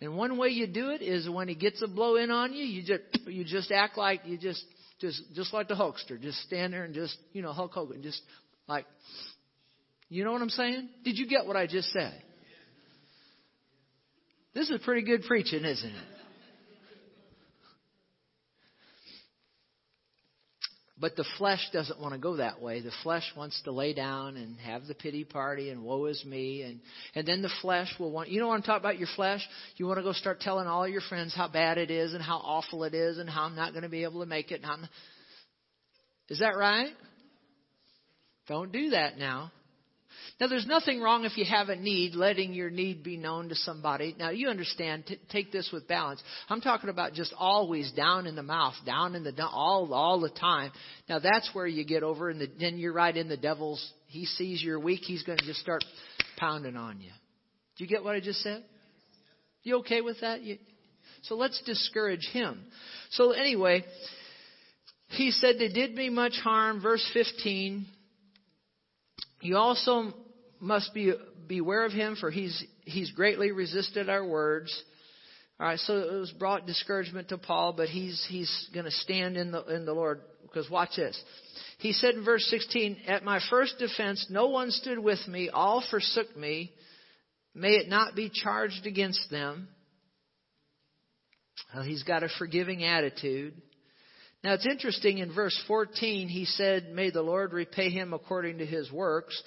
And 0.00 0.16
one 0.16 0.38
way 0.38 0.48
you 0.48 0.66
do 0.66 0.90
it 0.90 1.02
is 1.02 1.28
when 1.28 1.48
he 1.48 1.54
gets 1.54 1.82
a 1.82 1.88
blow 1.88 2.16
in 2.16 2.30
on 2.30 2.52
you, 2.52 2.64
you 2.64 2.82
just 2.82 3.26
you 3.26 3.44
just 3.44 3.72
act 3.72 3.98
like 3.98 4.20
you 4.24 4.38
just 4.38 4.64
just 5.00 5.22
just 5.34 5.52
like 5.52 5.68
the 5.68 5.74
Hulkster, 5.74 6.20
just 6.20 6.38
stand 6.42 6.72
there 6.72 6.84
and 6.84 6.94
just 6.94 7.16
you 7.32 7.42
know 7.42 7.52
Hulk 7.52 7.72
Hogan, 7.72 8.02
just 8.02 8.20
like, 8.68 8.86
you 10.08 10.24
know 10.24 10.32
what 10.32 10.42
I'm 10.42 10.50
saying? 10.50 10.88
Did 11.04 11.18
you 11.18 11.26
get 11.26 11.46
what 11.46 11.56
I 11.56 11.66
just 11.66 11.90
said? 11.92 12.22
This 14.54 14.68
is 14.68 14.80
pretty 14.84 15.02
good 15.02 15.22
preaching, 15.22 15.64
isn't 15.64 15.90
it? 15.90 16.04
But 21.00 21.16
the 21.16 21.24
flesh 21.38 21.66
doesn't 21.72 21.98
want 21.98 22.12
to 22.12 22.20
go 22.20 22.36
that 22.36 22.60
way. 22.60 22.82
The 22.82 22.92
flesh 23.02 23.24
wants 23.34 23.60
to 23.62 23.72
lay 23.72 23.94
down 23.94 24.36
and 24.36 24.58
have 24.58 24.86
the 24.86 24.94
pity 24.94 25.24
party 25.24 25.70
and 25.70 25.82
woe 25.82 26.04
is 26.04 26.22
me. 26.26 26.62
And, 26.62 26.80
and 27.14 27.26
then 27.26 27.40
the 27.40 27.50
flesh 27.62 27.88
will 27.98 28.10
want, 28.10 28.28
you 28.28 28.38
know 28.38 28.48
what 28.48 28.56
I'm 28.56 28.62
talking 28.62 28.84
about, 28.84 28.98
your 28.98 29.08
flesh? 29.16 29.40
You 29.76 29.86
want 29.86 29.98
to 29.98 30.02
go 30.02 30.12
start 30.12 30.40
telling 30.40 30.66
all 30.66 30.86
your 30.86 31.00
friends 31.00 31.34
how 31.34 31.48
bad 31.48 31.78
it 31.78 31.90
is 31.90 32.12
and 32.12 32.22
how 32.22 32.36
awful 32.36 32.84
it 32.84 32.92
is 32.92 33.16
and 33.16 33.30
how 33.30 33.44
I'm 33.44 33.56
not 33.56 33.72
going 33.72 33.82
to 33.82 33.88
be 33.88 34.02
able 34.02 34.20
to 34.20 34.26
make 34.26 34.50
it. 34.50 34.62
And 34.62 34.66
I'm, 34.70 34.88
is 36.28 36.40
that 36.40 36.54
right? 36.54 36.92
Don't 38.46 38.70
do 38.70 38.90
that 38.90 39.16
now. 39.16 39.52
Now, 40.40 40.46
there's 40.46 40.66
nothing 40.66 41.00
wrong 41.00 41.24
if 41.24 41.36
you 41.36 41.44
have 41.44 41.68
a 41.68 41.76
need, 41.76 42.14
letting 42.14 42.52
your 42.52 42.70
need 42.70 43.02
be 43.02 43.16
known 43.16 43.48
to 43.50 43.54
somebody. 43.54 44.14
Now, 44.18 44.30
you 44.30 44.48
understand, 44.48 45.06
t- 45.06 45.18
take 45.30 45.52
this 45.52 45.70
with 45.72 45.86
balance. 45.86 46.22
I'm 46.48 46.60
talking 46.60 46.90
about 46.90 47.12
just 47.12 47.34
always 47.38 47.92
down 47.92 48.26
in 48.26 48.36
the 48.36 48.42
mouth, 48.42 48.74
down 48.86 49.14
in 49.14 49.24
the, 49.24 49.32
all, 49.46 49.92
all 49.92 50.20
the 50.20 50.30
time. 50.30 50.72
Now, 51.08 51.18
that's 51.18 51.50
where 51.52 51.66
you 51.66 51.84
get 51.84 52.02
over, 52.02 52.30
and 52.30 52.40
the, 52.40 52.50
then 52.58 52.78
you're 52.78 52.92
right 52.92 53.16
in 53.16 53.28
the 53.28 53.36
devil's, 53.36 53.92
he 54.08 54.24
sees 54.24 54.62
you're 54.62 54.80
weak, 54.80 55.00
he's 55.00 55.22
going 55.22 55.38
to 55.38 55.44
just 55.44 55.60
start 55.60 55.84
pounding 56.38 56.76
on 56.76 57.00
you. 57.00 57.10
Do 57.76 57.84
you 57.84 57.88
get 57.88 58.02
what 58.02 58.14
I 58.14 58.20
just 58.20 58.40
said? 58.42 58.64
You 59.62 59.78
okay 59.78 60.00
with 60.00 60.20
that? 60.20 60.42
You, 60.42 60.58
so 61.22 61.34
let's 61.34 61.60
discourage 61.66 62.28
him. 62.32 62.62
So 63.10 63.32
anyway, 63.32 63.84
he 65.08 65.30
said 65.30 65.56
they 65.58 65.68
did 65.68 65.94
me 65.94 66.08
much 66.08 66.34
harm. 66.42 66.80
Verse 66.80 67.08
15. 67.12 67.86
You 69.40 69.56
also 69.56 70.12
must 70.60 70.92
be 70.92 71.12
beware 71.46 71.84
of 71.84 71.92
him, 71.92 72.16
for 72.16 72.30
he's 72.30 72.62
he's 72.84 73.10
greatly 73.12 73.52
resisted 73.52 74.08
our 74.08 74.24
words. 74.24 74.84
All 75.58 75.66
right, 75.66 75.78
so 75.78 75.98
it 75.98 76.12
was 76.12 76.32
brought 76.32 76.66
discouragement 76.66 77.28
to 77.28 77.38
Paul, 77.38 77.72
but 77.72 77.88
he's 77.88 78.24
he's 78.28 78.68
going 78.72 78.84
to 78.84 78.90
stand 78.90 79.36
in 79.36 79.50
the 79.50 79.64
in 79.66 79.84
the 79.84 79.92
Lord 79.92 80.20
because 80.42 80.70
watch 80.70 80.96
this. 80.96 81.20
He 81.78 81.92
said 81.92 82.14
in 82.14 82.24
verse 82.24 82.46
16, 82.50 83.02
"At 83.06 83.24
my 83.24 83.40
first 83.50 83.78
defense, 83.78 84.26
no 84.30 84.48
one 84.48 84.70
stood 84.70 84.98
with 84.98 85.26
me; 85.26 85.48
all 85.48 85.82
forsook 85.90 86.36
me. 86.36 86.72
May 87.54 87.72
it 87.72 87.88
not 87.88 88.14
be 88.14 88.30
charged 88.32 88.86
against 88.86 89.30
them." 89.30 89.68
Well, 91.74 91.84
he's 91.84 92.02
got 92.02 92.22
a 92.22 92.28
forgiving 92.38 92.84
attitude. 92.84 93.54
Now 94.42 94.54
it's 94.54 94.66
interesting 94.66 95.18
in 95.18 95.34
verse 95.34 95.58
14, 95.68 96.28
he 96.28 96.46
said, 96.46 96.92
May 96.92 97.10
the 97.10 97.22
Lord 97.22 97.52
repay 97.52 97.90
him 97.90 98.14
according 98.14 98.58
to 98.58 98.66
his 98.66 98.90
works. 98.90 99.40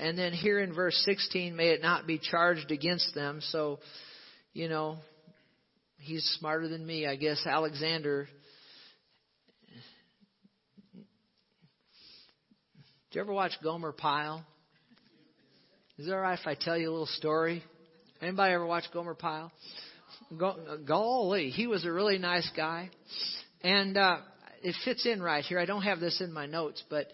And 0.00 0.18
then 0.18 0.32
here 0.32 0.58
in 0.58 0.74
verse 0.74 1.00
16, 1.04 1.54
may 1.54 1.68
it 1.68 1.82
not 1.82 2.06
be 2.06 2.18
charged 2.18 2.72
against 2.72 3.14
them. 3.14 3.40
So, 3.40 3.78
you 4.52 4.68
know, 4.68 4.96
he's 6.00 6.24
smarter 6.38 6.66
than 6.66 6.84
me. 6.84 7.06
I 7.06 7.14
guess 7.14 7.46
Alexander. 7.46 8.28
Did 13.10 13.14
you 13.14 13.20
ever 13.20 13.32
watch 13.32 13.52
Gomer 13.62 13.92
Pyle? 13.92 14.44
Is 15.96 16.08
it 16.08 16.12
alright 16.12 16.38
if 16.38 16.46
I 16.46 16.54
tell 16.54 16.76
you 16.76 16.90
a 16.90 16.92
little 16.92 17.06
story? 17.06 17.62
Anybody 18.20 18.52
ever 18.52 18.66
watch 18.66 18.84
Gomer 18.92 19.14
Pyle? 19.14 19.52
Golly, 20.86 21.50
he 21.50 21.68
was 21.68 21.84
a 21.84 21.92
really 21.92 22.18
nice 22.18 22.50
guy. 22.56 22.90
And 23.62 23.96
uh, 23.96 24.18
it 24.62 24.74
fits 24.84 25.06
in 25.06 25.22
right 25.22 25.44
here. 25.44 25.58
I 25.58 25.66
don't 25.66 25.82
have 25.82 26.00
this 26.00 26.20
in 26.20 26.32
my 26.32 26.46
notes, 26.46 26.82
but 26.88 27.06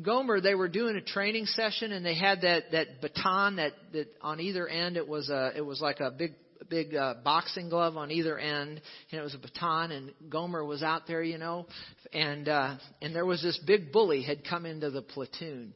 Gomer, 0.00 0.40
they 0.40 0.54
were 0.54 0.68
doing 0.68 0.96
a 0.96 1.02
training 1.02 1.46
session, 1.46 1.92
and 1.92 2.04
they 2.04 2.14
had 2.14 2.42
that 2.42 2.70
that 2.72 3.00
baton 3.00 3.56
that 3.56 3.72
that 3.92 4.08
on 4.20 4.40
either 4.40 4.66
end 4.66 4.96
it 4.96 5.06
was 5.06 5.28
a 5.28 5.52
it 5.54 5.60
was 5.60 5.80
like 5.80 6.00
a 6.00 6.10
big 6.10 6.34
big 6.70 6.94
uh, 6.94 7.14
boxing 7.22 7.68
glove 7.68 7.96
on 7.96 8.10
either 8.10 8.38
end, 8.38 8.80
and 9.10 9.20
it 9.20 9.22
was 9.22 9.34
a 9.34 9.38
baton. 9.38 9.92
And 9.92 10.12
Gomer 10.30 10.64
was 10.64 10.82
out 10.82 11.06
there, 11.06 11.22
you 11.22 11.36
know, 11.36 11.66
and 12.12 12.48
uh, 12.48 12.76
and 13.02 13.14
there 13.14 13.26
was 13.26 13.42
this 13.42 13.58
big 13.66 13.92
bully 13.92 14.22
had 14.22 14.48
come 14.48 14.64
into 14.64 14.90
the 14.90 15.02
platoon, 15.02 15.74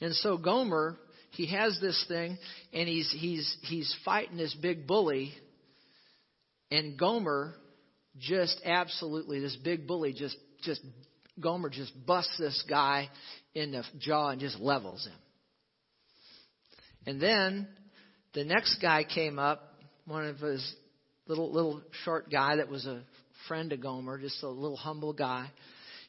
and 0.00 0.14
so 0.14 0.36
Gomer 0.36 0.98
he 1.30 1.46
has 1.46 1.78
this 1.80 2.02
thing, 2.08 2.38
and 2.72 2.88
he's 2.88 3.14
he's 3.16 3.56
he's 3.62 3.94
fighting 4.04 4.36
this 4.36 4.54
big 4.54 4.86
bully, 4.86 5.32
and 6.70 6.98
Gomer 6.98 7.54
just 8.18 8.60
absolutely 8.64 9.40
this 9.40 9.56
big 9.56 9.86
bully 9.86 10.12
just 10.12 10.36
just 10.62 10.80
Gomer 11.40 11.68
just 11.68 11.92
busts 12.06 12.36
this 12.38 12.64
guy 12.68 13.10
in 13.54 13.72
the 13.72 13.82
jaw 13.98 14.30
and 14.30 14.40
just 14.40 14.58
levels 14.58 15.04
him. 15.04 15.18
And 17.06 17.20
then 17.20 17.68
the 18.32 18.44
next 18.44 18.80
guy 18.80 19.04
came 19.04 19.38
up, 19.38 19.74
one 20.06 20.26
of 20.26 20.38
his 20.38 20.74
little 21.26 21.52
little 21.52 21.82
short 22.04 22.30
guy 22.30 22.56
that 22.56 22.68
was 22.68 22.86
a 22.86 23.02
friend 23.48 23.72
of 23.72 23.80
Gomer, 23.80 24.18
just 24.18 24.42
a 24.42 24.48
little 24.48 24.76
humble 24.76 25.12
guy. 25.12 25.50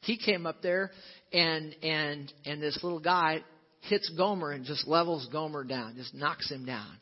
He 0.02 0.17
came 0.17 0.46
up 0.46 0.62
there 0.62 0.91
and 1.34 1.76
and 1.84 2.32
and 2.46 2.62
this 2.62 2.80
little 2.84 3.00
guy 3.00 3.43
hits 3.81 4.09
Gomer 4.17 4.51
and 4.51 4.65
just 4.65 4.87
levels 4.87 5.27
Gomer 5.31 5.63
down, 5.63 5.95
just 5.95 6.13
knocks 6.13 6.51
him 6.51 6.65
down. 6.65 6.97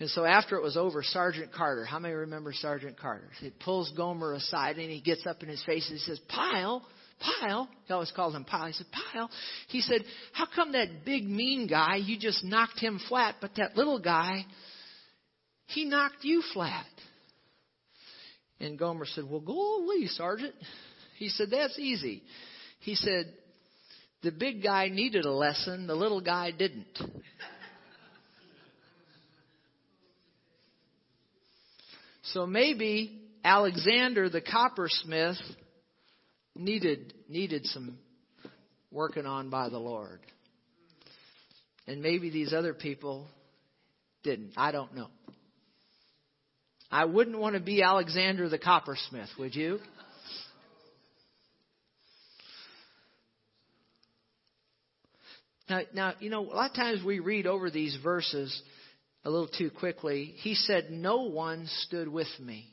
And 0.00 0.08
so 0.10 0.24
after 0.24 0.56
it 0.56 0.62
was 0.62 0.76
over, 0.76 1.02
Sergeant 1.02 1.52
Carter, 1.52 1.84
how 1.84 1.98
many 1.98 2.14
remember 2.14 2.52
Sergeant 2.52 2.98
Carter? 2.98 3.28
He 3.40 3.50
pulls 3.64 3.90
Gomer 3.96 4.34
aside 4.34 4.78
and 4.78 4.90
he 4.90 5.00
gets 5.00 5.26
up 5.26 5.42
in 5.42 5.48
his 5.48 5.62
face 5.64 5.88
and 5.88 5.98
he 5.98 6.04
says, 6.04 6.20
Pyle, 6.28 6.86
Pyle, 7.20 7.68
he 7.86 7.92
always 7.92 8.12
calls 8.12 8.34
him 8.34 8.44
Pyle. 8.44 8.66
He 8.66 8.72
said, 8.74 8.86
Pyle. 9.12 9.30
He 9.68 9.80
said, 9.80 10.02
How 10.32 10.46
come 10.54 10.72
that 10.72 11.04
big 11.04 11.24
mean 11.28 11.66
guy, 11.66 11.96
you 11.96 12.18
just 12.18 12.44
knocked 12.44 12.78
him 12.78 13.00
flat, 13.08 13.36
but 13.40 13.52
that 13.56 13.76
little 13.76 13.98
guy, 13.98 14.44
he 15.66 15.84
knocked 15.84 16.22
you 16.22 16.42
flat? 16.54 16.86
And 18.60 18.78
Gomer 18.78 19.06
said, 19.06 19.24
Well, 19.28 19.40
go 19.40 19.84
away, 19.84 20.06
Sergeant. 20.06 20.54
He 21.18 21.28
said, 21.28 21.48
That's 21.50 21.76
easy. 21.78 22.22
He 22.80 22.94
said, 22.94 23.32
The 24.22 24.32
big 24.32 24.62
guy 24.62 24.88
needed 24.88 25.24
a 25.24 25.32
lesson, 25.32 25.86
the 25.86 25.94
little 25.94 26.20
guy 26.20 26.50
didn't. 26.50 26.98
So 32.32 32.46
maybe 32.46 33.22
Alexander 33.42 34.28
the 34.28 34.42
coppersmith 34.42 35.38
needed 36.54 37.14
needed 37.28 37.64
some 37.66 37.98
working 38.90 39.24
on 39.24 39.50
by 39.50 39.68
the 39.68 39.78
Lord. 39.78 40.20
And 41.86 42.02
maybe 42.02 42.28
these 42.28 42.52
other 42.52 42.74
people 42.74 43.28
didn't. 44.22 44.52
I 44.56 44.72
don't 44.72 44.94
know. 44.94 45.08
I 46.90 47.04
wouldn't 47.04 47.38
want 47.38 47.54
to 47.54 47.60
be 47.60 47.82
Alexander 47.82 48.48
the 48.48 48.58
coppersmith, 48.58 49.28
would 49.38 49.54
you? 49.54 49.78
Now, 55.68 55.80
now, 55.92 56.14
you 56.20 56.30
know, 56.30 56.44
a 56.44 56.54
lot 56.54 56.70
of 56.70 56.76
times 56.76 57.04
we 57.04 57.18
read 57.18 57.46
over 57.46 57.70
these 57.70 57.96
verses 58.02 58.62
a 59.24 59.30
little 59.30 59.48
too 59.48 59.70
quickly. 59.70 60.34
He 60.36 60.54
said, 60.54 60.90
No 60.90 61.24
one 61.24 61.66
stood 61.82 62.08
with 62.08 62.28
me 62.40 62.66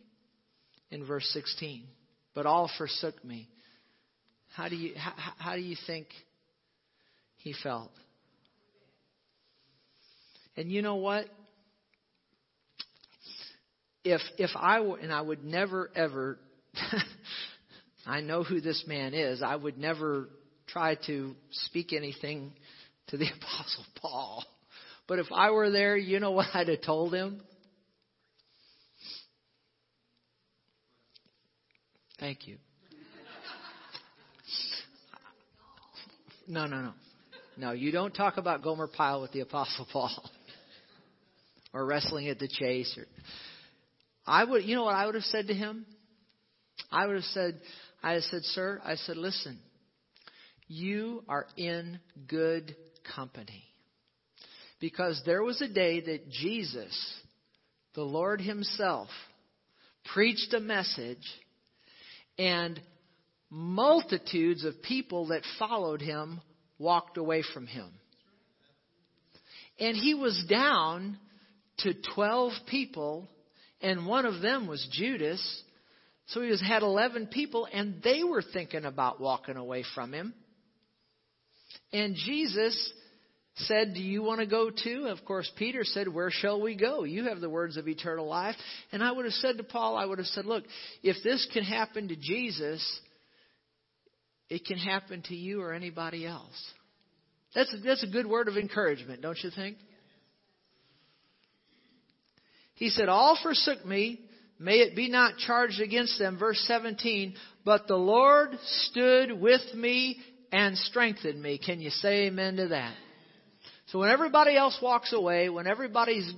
in 0.92 1.06
verse 1.06 1.28
16, 1.34 1.84
but 2.34 2.46
all 2.46 2.70
forsook 2.78 3.24
me. 3.24 3.50
How 4.56 4.70
do 4.70 4.76
you, 4.78 4.94
how, 4.96 5.14
how 5.38 5.56
do 5.56 5.62
you 5.62 5.76
think 5.86 6.08
he 7.38 7.54
felt? 7.62 7.92
And 10.56 10.72
you 10.72 10.82
know 10.82 10.96
what? 10.96 11.26
If 14.06 14.22
if 14.38 14.52
I 14.56 14.80
were, 14.82 14.98
and 14.98 15.12
I 15.12 15.20
would 15.20 15.44
never 15.44 15.90
ever, 15.96 16.38
I 18.06 18.22
know 18.22 18.44
who 18.44 18.62
this 18.62 18.86
man 18.88 19.14
is. 19.14 19.42
I 19.42 19.56
would 19.56 19.78
never 19.78 20.30
try 20.68 20.96
to 21.08 21.36
speak 21.52 21.92
anything 21.92 22.54
to 23.10 23.18
the 23.18 23.26
Apostle 23.26 23.86
Paul. 24.02 24.44
But 25.08 25.20
if 25.20 25.28
I 25.32 25.52
were 25.52 25.70
there, 25.70 25.96
you 25.96 26.20
know 26.20 26.32
what 26.32 26.48
I'd 26.54 26.68
have 26.68 26.82
told 26.82 27.14
him? 27.14 27.42
Thank 32.20 32.48
you. 32.48 32.58
No, 36.48 36.66
no, 36.66 36.82
no. 36.82 36.94
No, 37.58 37.72
you 37.72 37.92
don't 37.92 38.14
talk 38.14 38.38
about 38.38 38.64
Gomer 38.64 38.88
Pyle 38.88 39.22
with 39.22 39.32
the 39.32 39.40
Apostle 39.42 39.88
Paul. 39.92 40.12
or 41.74 41.86
wrestling 41.86 42.30
at 42.30 42.40
the 42.40 42.48
chase 42.48 42.98
or 42.98 43.06
I 44.26 44.44
would 44.44 44.64
you 44.64 44.76
know 44.76 44.86
what 44.86 44.96
I 44.96 45.06
would 45.06 45.16
have 45.16 45.24
said 45.26 45.48
to 45.48 45.54
him? 45.54 45.86
I 46.92 47.06
would 47.06 47.16
have 47.16 47.26
said 47.26 47.60
I 48.02 48.20
said, 48.20 48.44
Sir, 48.44 48.80
I 48.84 48.96
said, 48.96 49.18
listen, 49.18 49.60
you 50.68 51.24
are 51.28 51.48
in 51.58 52.00
good 52.28 52.76
company. 53.16 53.64
Because 54.80 55.22
there 55.26 55.44
was 55.44 55.62
a 55.62 55.68
day 55.68 56.02
that 56.02 56.30
Jesus, 56.30 57.14
the 57.94 58.04
Lord 58.04 58.42
Himself, 58.42 59.10
preached 60.14 60.54
a 60.54 60.60
message, 60.60 61.26
and 62.38 62.80
multitudes 63.50 64.66
of 64.66 64.82
people 64.82 65.28
that 65.28 65.44
followed 65.58 66.02
Him 66.02 66.42
walked 66.78 67.18
away 67.18 67.44
from 67.54 67.68
Him. 67.68 67.90
And 69.80 69.96
He 69.96 70.14
was 70.14 70.46
down 70.50 71.18
to 71.80 71.94
12 72.16 72.54
people, 72.68 73.28
and 73.82 74.06
one 74.06 74.26
of 74.26 74.42
them 74.42 74.68
was 74.68 74.88
Judas. 74.92 75.64
So 76.28 76.42
he 76.42 76.50
was, 76.50 76.62
had 76.62 76.82
11 76.82 77.28
people, 77.28 77.68
and 77.72 78.02
they 78.04 78.24
were 78.24 78.42
thinking 78.42 78.86
about 78.86 79.20
walking 79.20 79.58
away 79.58 79.84
from 79.94 80.14
him. 80.14 80.34
And 81.94 82.16
Jesus 82.16 82.94
said, 83.56 83.94
Do 83.94 84.02
you 84.02 84.22
want 84.22 84.42
to 84.42 84.46
go 84.46 84.70
too? 84.70 85.08
Of 85.08 85.24
course, 85.26 85.50
Peter 85.58 85.84
said, 85.84 86.08
Where 86.08 86.32
shall 86.32 86.62
we 86.62 86.76
go? 86.76 87.04
You 87.04 87.26
have 87.26 87.40
the 87.40 87.50
words 87.50 87.78
of 87.78 87.88
eternal 87.88 88.28
life. 88.28 88.56
And 88.92 89.04
I 89.04 89.12
would 89.12 89.26
have 89.26 89.34
said 89.36 89.58
to 89.58 89.64
Paul, 89.64 89.96
I 89.96 90.06
would 90.06 90.18
have 90.18 90.28
said, 90.28 90.46
Look, 90.46 90.64
if 91.04 91.18
this 91.24 91.48
can 91.54 91.64
happen 91.64 92.10
to 92.10 92.16
Jesus, 92.16 93.00
it 94.50 94.66
can 94.66 94.78
happen 94.78 95.24
to 95.24 95.36
you 95.36 95.62
or 95.62 95.74
anybody 95.74 96.26
else. 96.26 96.74
That's 97.54 97.74
a, 97.74 97.78
that's 97.78 98.04
a 98.04 98.08
good 98.08 98.28
word 98.28 98.48
of 98.48 98.58
encouragement, 98.58 99.22
don't 99.22 99.40
you 99.42 99.50
think? 99.50 99.78
He 102.76 102.90
said, 102.90 103.10
All 103.10 103.38
forsook 103.42 103.86
me. 103.86 104.20
May 104.58 104.76
it 104.76 104.96
be 104.96 105.10
not 105.10 105.38
charged 105.38 105.82
against 105.82 106.18
them. 106.18 106.38
Verse 106.38 106.64
17. 106.68 107.36
But 107.66 107.88
the 107.88 107.96
Lord 107.96 108.52
stood 108.64 109.40
with 109.42 109.74
me 109.74 110.18
and 110.56 110.78
strengthened 110.78 111.42
me. 111.42 111.58
Can 111.58 111.82
you 111.82 111.90
say 111.90 112.28
amen 112.28 112.56
to 112.56 112.70
that? 112.70 112.96
So 113.88 114.00
when 114.00 114.10
everybody 114.10 114.56
else 114.56 114.80
walks 114.82 115.12
away, 115.12 115.50
when 115.50 115.68
everybody's 115.68 116.32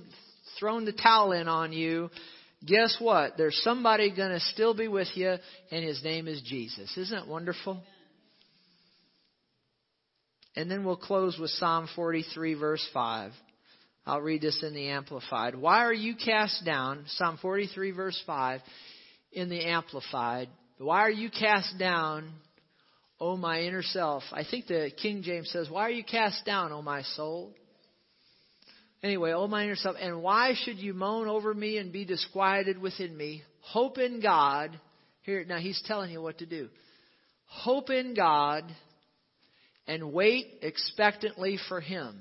thrown 0.58 0.84
the 0.84 0.92
towel 0.92 1.30
in 1.30 1.46
on 1.46 1.72
you, 1.72 2.10
guess 2.66 2.96
what? 2.98 3.34
There's 3.36 3.60
somebody 3.62 4.12
going 4.14 4.32
to 4.32 4.40
still 4.40 4.74
be 4.74 4.88
with 4.88 5.06
you, 5.14 5.36
and 5.70 5.84
his 5.84 6.02
name 6.02 6.26
is 6.26 6.42
Jesus. 6.44 6.92
Isn't 6.96 7.16
that 7.16 7.28
wonderful? 7.28 7.80
And 10.56 10.68
then 10.68 10.84
we'll 10.84 10.96
close 10.96 11.38
with 11.38 11.50
Psalm 11.50 11.88
43, 11.94 12.54
verse 12.54 12.84
5. 12.92 13.30
I'll 14.04 14.20
read 14.20 14.42
this 14.42 14.64
in 14.66 14.74
the 14.74 14.88
Amplified. 14.88 15.54
Why 15.54 15.84
are 15.84 15.94
you 15.94 16.16
cast 16.16 16.64
down? 16.64 17.04
Psalm 17.06 17.38
43, 17.40 17.92
verse 17.92 18.20
5, 18.26 18.62
in 19.30 19.48
the 19.48 19.64
Amplified. 19.64 20.48
Why 20.78 21.02
are 21.02 21.10
you 21.10 21.30
cast 21.30 21.78
down, 21.78 22.32
O 23.20 23.36
my 23.36 23.60
inner 23.60 23.82
self. 23.82 24.22
I 24.32 24.44
think 24.48 24.66
the 24.66 24.90
King 25.00 25.22
James 25.22 25.50
says, 25.50 25.68
Why 25.68 25.82
are 25.82 25.90
you 25.90 26.04
cast 26.04 26.44
down, 26.44 26.72
O 26.72 26.82
my 26.82 27.02
soul? 27.02 27.52
Anyway, 29.02 29.32
O 29.32 29.46
my 29.46 29.64
inner 29.64 29.76
self, 29.76 29.96
and 30.00 30.22
why 30.22 30.54
should 30.64 30.78
you 30.78 30.94
moan 30.94 31.28
over 31.28 31.52
me 31.52 31.78
and 31.78 31.92
be 31.92 32.04
disquieted 32.04 32.78
within 32.78 33.16
me? 33.16 33.42
Hope 33.60 33.98
in 33.98 34.20
God. 34.20 34.78
Here, 35.22 35.44
now 35.44 35.58
he's 35.58 35.82
telling 35.86 36.10
you 36.10 36.22
what 36.22 36.38
to 36.38 36.46
do. 36.46 36.68
Hope 37.46 37.90
in 37.90 38.14
God 38.14 38.64
and 39.86 40.12
wait 40.12 40.58
expectantly 40.62 41.58
for 41.68 41.80
him. 41.80 42.16